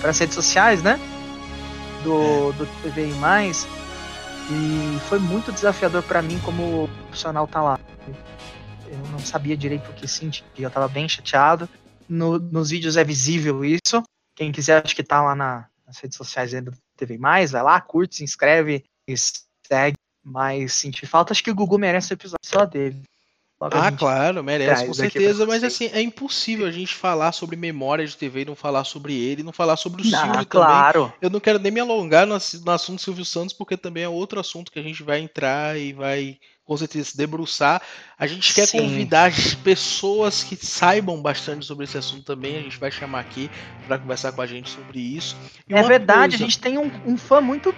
para 0.00 0.10
as 0.10 0.18
redes 0.18 0.34
sociais, 0.34 0.82
né? 0.82 0.98
Do, 2.02 2.50
é. 2.50 2.52
do 2.54 2.66
TV 2.82 3.10
e 3.10 3.14
mais. 3.14 3.64
E 4.50 4.98
foi 5.08 5.20
muito 5.20 5.52
desafiador 5.52 6.02
para 6.02 6.20
mim 6.20 6.40
como 6.40 6.88
profissional 7.06 7.46
tá 7.46 7.62
lá. 7.62 7.80
Eu 8.86 8.98
não 9.12 9.20
sabia 9.20 9.56
direito 9.56 9.88
o 9.90 9.94
que 9.94 10.08
sentir, 10.08 10.44
eu 10.58 10.70
tava 10.70 10.88
bem 10.88 11.08
chateado. 11.08 11.68
No, 12.08 12.38
nos 12.38 12.70
vídeos 12.70 12.96
é 12.96 13.04
visível 13.04 13.64
isso. 13.64 14.02
Quem 14.34 14.50
quiser, 14.50 14.82
acho 14.84 14.96
que 14.96 15.04
tá 15.04 15.22
lá 15.22 15.34
na, 15.34 15.66
nas 15.86 15.98
redes 15.98 16.16
sociais 16.16 16.52
do 16.62 16.72
TV 16.96 17.18
Mais, 17.18 17.52
vai 17.52 17.62
lá, 17.62 17.80
curte, 17.80 18.16
se 18.16 18.24
inscreve 18.24 18.84
e 19.06 19.14
segue. 19.16 19.96
Mas 20.24 20.74
senti 20.74 21.06
falta, 21.06 21.32
acho 21.32 21.44
que 21.44 21.50
o 21.50 21.54
Gugu 21.54 21.78
merece 21.78 22.12
o 22.12 22.14
episódio 22.14 22.38
só 22.44 22.64
dele. 22.64 23.02
Ah, 23.60 23.90
claro, 23.90 24.44
merece, 24.44 24.86
com 24.86 24.94
certeza, 24.94 25.44
mas 25.44 25.64
assim, 25.64 25.90
é 25.92 26.00
impossível 26.00 26.64
a 26.64 26.70
gente 26.70 26.94
falar 26.94 27.32
sobre 27.32 27.56
memória 27.56 28.06
de 28.06 28.16
TV 28.16 28.42
e 28.42 28.44
não 28.44 28.54
falar 28.54 28.84
sobre 28.84 29.12
ele, 29.14 29.42
não 29.42 29.52
falar 29.52 29.76
sobre 29.76 30.02
o 30.02 30.08
não, 30.08 30.18
Silvio 30.18 30.46
claro. 30.46 31.02
também. 31.06 31.16
Eu 31.20 31.30
não 31.30 31.40
quero 31.40 31.58
nem 31.58 31.72
me 31.72 31.80
alongar 31.80 32.24
no, 32.24 32.36
no 32.36 32.70
assunto 32.70 33.02
Silvio 33.02 33.24
Santos, 33.24 33.52
porque 33.52 33.76
também 33.76 34.04
é 34.04 34.08
outro 34.08 34.38
assunto 34.38 34.70
que 34.70 34.78
a 34.78 34.82
gente 34.82 35.02
vai 35.02 35.18
entrar 35.18 35.76
e 35.76 35.92
vai 35.92 36.38
com 36.64 36.76
certeza 36.76 37.10
se 37.10 37.16
debruçar. 37.16 37.82
A 38.16 38.26
gente 38.26 38.54
quer 38.54 38.66
Sim. 38.66 38.80
convidar 38.80 39.32
pessoas 39.64 40.44
que 40.44 40.54
saibam 40.54 41.20
bastante 41.20 41.64
sobre 41.64 41.84
esse 41.84 41.96
assunto 41.96 42.22
também. 42.22 42.58
A 42.58 42.62
gente 42.62 42.78
vai 42.78 42.92
chamar 42.92 43.20
aqui 43.20 43.50
para 43.86 43.98
conversar 43.98 44.32
com 44.32 44.42
a 44.42 44.46
gente 44.46 44.70
sobre 44.70 45.00
isso. 45.00 45.34
E 45.66 45.74
é 45.74 45.82
verdade, 45.82 46.32
coisa... 46.32 46.44
a 46.44 46.46
gente 46.46 46.60
tem 46.60 46.76
um, 46.78 46.90
um, 47.06 47.16
fã 47.16 47.40
muito. 47.40 47.74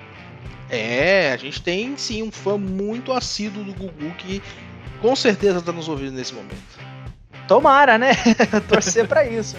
É, 0.68 1.32
a 1.32 1.36
gente 1.36 1.62
tem 1.62 1.96
sim 1.96 2.22
um 2.22 2.32
fã 2.32 2.58
muito 2.58 3.12
assíduo 3.12 3.62
do 3.62 3.72
Gugu 3.72 4.12
que 4.18 4.42
com 5.00 5.14
certeza 5.16 5.60
tá 5.60 5.72
nos 5.72 5.88
ouvindo 5.88 6.12
nesse 6.12 6.34
momento. 6.34 6.78
Tomara, 7.48 7.98
né? 7.98 8.12
Torcer 8.68 9.08
para 9.08 9.26
isso. 9.26 9.56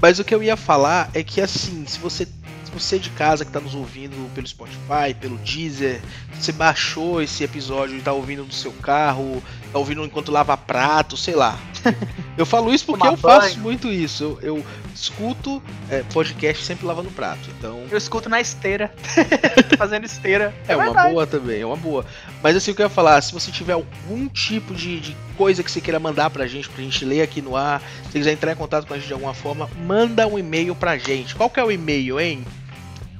Mas 0.00 0.18
o 0.18 0.24
que 0.24 0.34
eu 0.34 0.42
ia 0.42 0.56
falar 0.56 1.10
é 1.14 1.22
que 1.22 1.40
assim, 1.40 1.86
se 1.86 1.98
você 1.98 2.26
você 2.74 2.98
de 2.98 3.10
casa 3.10 3.44
que 3.44 3.50
está 3.50 3.60
nos 3.60 3.74
ouvindo 3.74 4.30
pelo 4.34 4.46
Spotify, 4.46 5.14
pelo 5.18 5.38
Deezer, 5.38 6.00
você 6.32 6.52
baixou 6.52 7.22
esse 7.22 7.44
episódio 7.44 7.94
e 7.94 7.98
está 7.98 8.12
ouvindo 8.12 8.44
no 8.44 8.52
seu 8.52 8.72
carro, 8.72 9.42
está 9.64 9.78
ouvindo 9.78 10.04
enquanto 10.04 10.32
lava 10.32 10.56
prato, 10.56 11.16
sei 11.16 11.34
lá. 11.34 11.58
Eu 12.36 12.44
falo 12.44 12.74
isso 12.74 12.84
porque 12.86 13.06
eu 13.06 13.16
faço 13.16 13.60
muito 13.60 13.86
isso. 13.86 14.38
Eu, 14.42 14.56
eu 14.56 14.66
escuto 14.92 15.62
é, 15.88 16.02
podcast 16.12 16.64
sempre 16.64 16.84
lavando 16.84 17.08
prato. 17.10 17.48
Então. 17.56 17.84
Eu 17.88 17.96
escuto 17.96 18.28
na 18.28 18.40
esteira. 18.40 18.92
fazendo 19.78 20.04
esteira. 20.04 20.52
É, 20.66 20.72
é 20.72 20.76
uma 20.76 20.86
verdade. 20.86 21.12
boa 21.12 21.26
também, 21.28 21.60
é 21.60 21.66
uma 21.66 21.76
boa. 21.76 22.04
Mas 22.42 22.56
assim, 22.56 22.72
o 22.72 22.74
que 22.74 22.82
eu 22.82 22.86
ia 22.86 22.90
falar, 22.90 23.20
se 23.22 23.32
você 23.32 23.52
tiver 23.52 23.74
algum 23.74 24.28
tipo 24.28 24.74
de, 24.74 24.98
de 24.98 25.16
coisa 25.36 25.62
que 25.62 25.70
você 25.70 25.80
queira 25.80 26.00
mandar 26.00 26.28
pra 26.30 26.46
gente, 26.48 26.68
pra 26.68 26.82
gente 26.82 27.04
ler 27.04 27.22
aqui 27.22 27.40
no 27.40 27.56
ar, 27.56 27.80
se 28.06 28.18
quiser 28.18 28.32
entrar 28.32 28.52
em 28.52 28.56
contato 28.56 28.86
com 28.86 28.94
a 28.94 28.98
gente 28.98 29.06
de 29.06 29.12
alguma 29.12 29.34
forma, 29.34 29.70
manda 29.86 30.26
um 30.26 30.36
e-mail 30.36 30.74
pra 30.74 30.98
gente. 30.98 31.36
Qual 31.36 31.48
que 31.48 31.60
é 31.60 31.64
o 31.64 31.70
e-mail, 31.70 32.18
hein? 32.18 32.44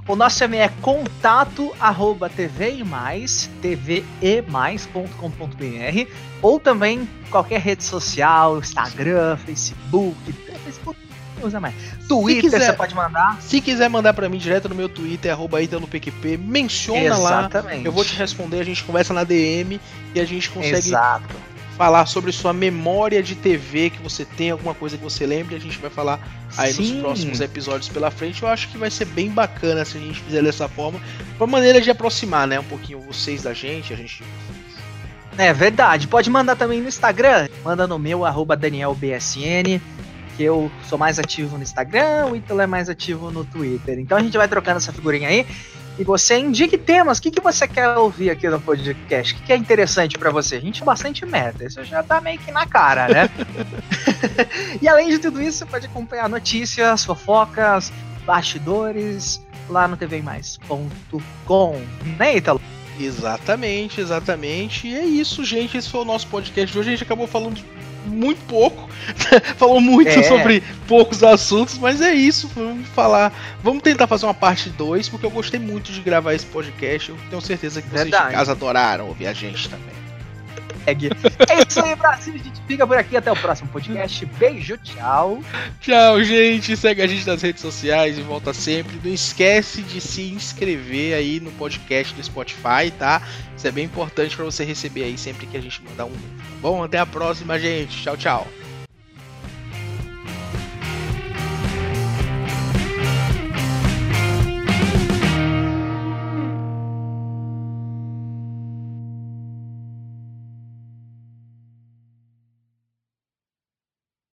O 0.06 0.14
nosso 0.14 0.44
e-mail 0.44 0.64
é 0.64 0.68
contato 0.82 1.74
arroba 1.80 2.30
mais 2.84 3.48
tvemais.com.br 3.62 5.02
ou 6.42 6.60
também 6.60 7.08
qualquer 7.30 7.58
rede 7.60 7.82
social, 7.84 8.58
Instagram, 8.58 9.38
Facebook, 9.38 10.32
Facebook 10.62 10.98
usa 11.42 11.58
mais. 11.58 11.74
Twitter 12.06 12.42
quiser, 12.42 12.60
você 12.60 12.72
pode 12.74 12.94
mandar. 12.94 13.40
Se 13.40 13.60
quiser 13.60 13.88
mandar 13.88 14.12
para 14.12 14.28
mim 14.28 14.36
direto 14.36 14.68
no 14.68 14.74
meu 14.74 14.90
Twitter, 14.90 15.32
arroba 15.32 15.58
PQP, 15.90 16.36
menciona 16.36 17.00
Exatamente. 17.00 17.78
lá. 17.78 17.84
Eu 17.84 17.92
vou 17.92 18.04
te 18.04 18.14
responder, 18.14 18.60
a 18.60 18.64
gente 18.64 18.84
conversa 18.84 19.14
na 19.14 19.24
DM 19.24 19.80
e 20.14 20.20
a 20.20 20.24
gente 20.24 20.50
consegue 20.50 20.76
Exato 20.76 21.53
falar 21.76 22.06
sobre 22.06 22.30
sua 22.32 22.52
memória 22.52 23.22
de 23.22 23.34
TV, 23.34 23.90
que 23.90 24.02
você 24.02 24.24
tem 24.24 24.50
alguma 24.50 24.74
coisa 24.74 24.96
que 24.96 25.02
você 25.02 25.26
lembre, 25.26 25.56
a 25.56 25.60
gente 25.60 25.78
vai 25.78 25.90
falar 25.90 26.20
aí 26.56 26.72
Sim. 26.72 26.92
nos 26.94 27.00
próximos 27.02 27.40
episódios 27.40 27.88
pela 27.88 28.10
frente. 28.10 28.42
Eu 28.42 28.48
acho 28.48 28.68
que 28.68 28.78
vai 28.78 28.90
ser 28.90 29.06
bem 29.06 29.28
bacana 29.28 29.84
se 29.84 29.98
a 29.98 30.00
gente 30.00 30.20
fizer 30.20 30.42
dessa 30.42 30.68
forma, 30.68 31.00
uma 31.37 31.46
maneira 31.46 31.80
de 31.80 31.90
aproximar, 31.90 32.46
né, 32.46 32.60
um 32.60 32.64
pouquinho 32.64 33.00
vocês 33.00 33.42
da 33.42 33.52
gente, 33.52 33.92
a 33.92 33.96
gente 33.96 34.22
é 35.37 35.52
verdade. 35.52 36.06
Pode 36.06 36.30
mandar 36.30 36.56
também 36.56 36.80
no 36.80 36.88
Instagram. 36.88 37.48
Manda 37.64 37.87
no 37.87 37.98
meu, 37.98 38.24
arroba 38.24 38.56
DanielBSN. 38.56 39.80
Que 40.37 40.42
eu 40.42 40.70
sou 40.88 40.98
mais 40.98 41.18
ativo 41.18 41.56
no 41.56 41.62
Instagram, 41.62 42.26
o 42.26 42.37
Ítalo 42.37 42.60
é 42.60 42.66
mais 42.66 42.88
ativo 42.88 43.30
no 43.30 43.44
Twitter. 43.44 43.98
Então 44.00 44.18
a 44.18 44.20
gente 44.20 44.37
vai 44.37 44.48
trocando 44.48 44.78
essa 44.78 44.92
figurinha 44.92 45.28
aí 45.28 45.46
e 45.98 46.04
você 46.04 46.38
indique 46.38 46.76
temas. 46.76 47.18
O 47.18 47.22
que, 47.22 47.30
que 47.30 47.40
você 47.40 47.68
quer 47.68 47.96
ouvir 47.96 48.30
aqui 48.30 48.48
no 48.48 48.61
podcast? 48.61 49.33
O 49.33 49.37
que, 49.37 49.42
que 49.44 49.52
é 49.52 49.57
interessante 49.57 50.18
para 50.18 50.30
você? 50.30 50.57
A 50.57 50.61
gente 50.61 50.83
é 50.83 50.85
bastante 50.85 51.24
meta, 51.24 51.64
isso 51.64 51.85
já 51.85 52.02
tá 52.02 52.20
meio 52.20 52.38
que 52.38 52.50
na 52.50 52.66
cara, 52.66 53.09
né? 53.09 53.30
e 54.80 54.88
além 54.88 55.09
de 55.09 55.18
tudo 55.18 55.40
isso, 55.40 55.59
você 55.59 55.66
pode 55.66 55.87
acompanhar 55.87 56.28
notícias, 56.28 57.04
fofocas, 57.04 57.92
bastidores 58.26 59.40
lá 59.68 59.87
no 59.87 59.96
tvmais.com, 59.96 61.83
né, 62.18 62.37
Italo? 62.37 62.61
Exatamente, 62.98 64.00
exatamente. 64.00 64.87
E 64.88 64.94
é 64.94 65.04
isso, 65.04 65.44
gente. 65.44 65.76
Esse 65.76 65.90
foi 65.90 66.00
o 66.00 66.04
nosso 66.04 66.26
podcast 66.28 66.72
de 66.72 66.78
hoje. 66.78 66.88
A 66.88 66.92
gente 66.92 67.02
acabou 67.02 67.26
falando 67.26 67.61
muito 68.06 68.40
pouco, 68.46 68.88
falou 69.56 69.80
muito 69.80 70.08
é. 70.08 70.22
sobre 70.22 70.62
poucos 70.86 71.22
assuntos, 71.22 71.78
mas 71.78 72.00
é 72.00 72.14
isso. 72.14 72.48
Vamos 72.54 72.88
falar. 72.88 73.32
Vamos 73.62 73.82
tentar 73.82 74.06
fazer 74.06 74.26
uma 74.26 74.34
parte 74.34 74.70
2, 74.70 75.08
porque 75.08 75.26
eu 75.26 75.30
gostei 75.30 75.60
muito 75.60 75.92
de 75.92 76.00
gravar 76.00 76.34
esse 76.34 76.46
podcast. 76.46 77.10
Eu 77.10 77.16
tenho 77.28 77.42
certeza 77.42 77.82
que 77.82 77.88
vocês 77.88 78.02
Verdade. 78.02 78.28
de 78.28 78.34
casa 78.34 78.52
adoraram 78.52 79.08
ouvir 79.08 79.26
a 79.26 79.32
gente 79.32 79.68
também. 79.68 79.94
É 80.86 81.62
isso 81.66 81.80
aí, 81.82 81.94
Brasil. 81.94 82.34
A 82.34 82.38
gente 82.38 82.60
fica 82.66 82.86
por 82.86 82.96
aqui. 82.96 83.16
Até 83.16 83.30
o 83.30 83.36
próximo 83.36 83.68
podcast. 83.70 84.26
Beijo, 84.26 84.76
tchau. 84.78 85.42
Tchau, 85.80 86.22
gente. 86.22 86.76
Segue 86.76 87.02
a 87.02 87.06
gente 87.06 87.26
nas 87.26 87.42
redes 87.42 87.62
sociais 87.62 88.18
e 88.18 88.22
volta 88.22 88.52
sempre. 88.52 88.98
Não 89.02 89.12
esquece 89.12 89.82
de 89.82 90.00
se 90.00 90.22
inscrever 90.22 91.14
aí 91.14 91.40
no 91.40 91.50
podcast 91.52 92.14
do 92.14 92.22
Spotify, 92.22 92.90
tá? 92.98 93.22
Isso 93.56 93.66
é 93.66 93.70
bem 93.70 93.84
importante 93.84 94.36
para 94.36 94.44
você 94.44 94.64
receber 94.64 95.04
aí 95.04 95.16
sempre 95.16 95.46
que 95.46 95.56
a 95.56 95.60
gente 95.60 95.82
mandar 95.82 96.06
um. 96.06 96.12
Tá 96.12 96.18
bom, 96.60 96.82
até 96.82 96.98
a 96.98 97.06
próxima, 97.06 97.58
gente. 97.58 98.02
Tchau, 98.02 98.16
tchau. 98.16 98.63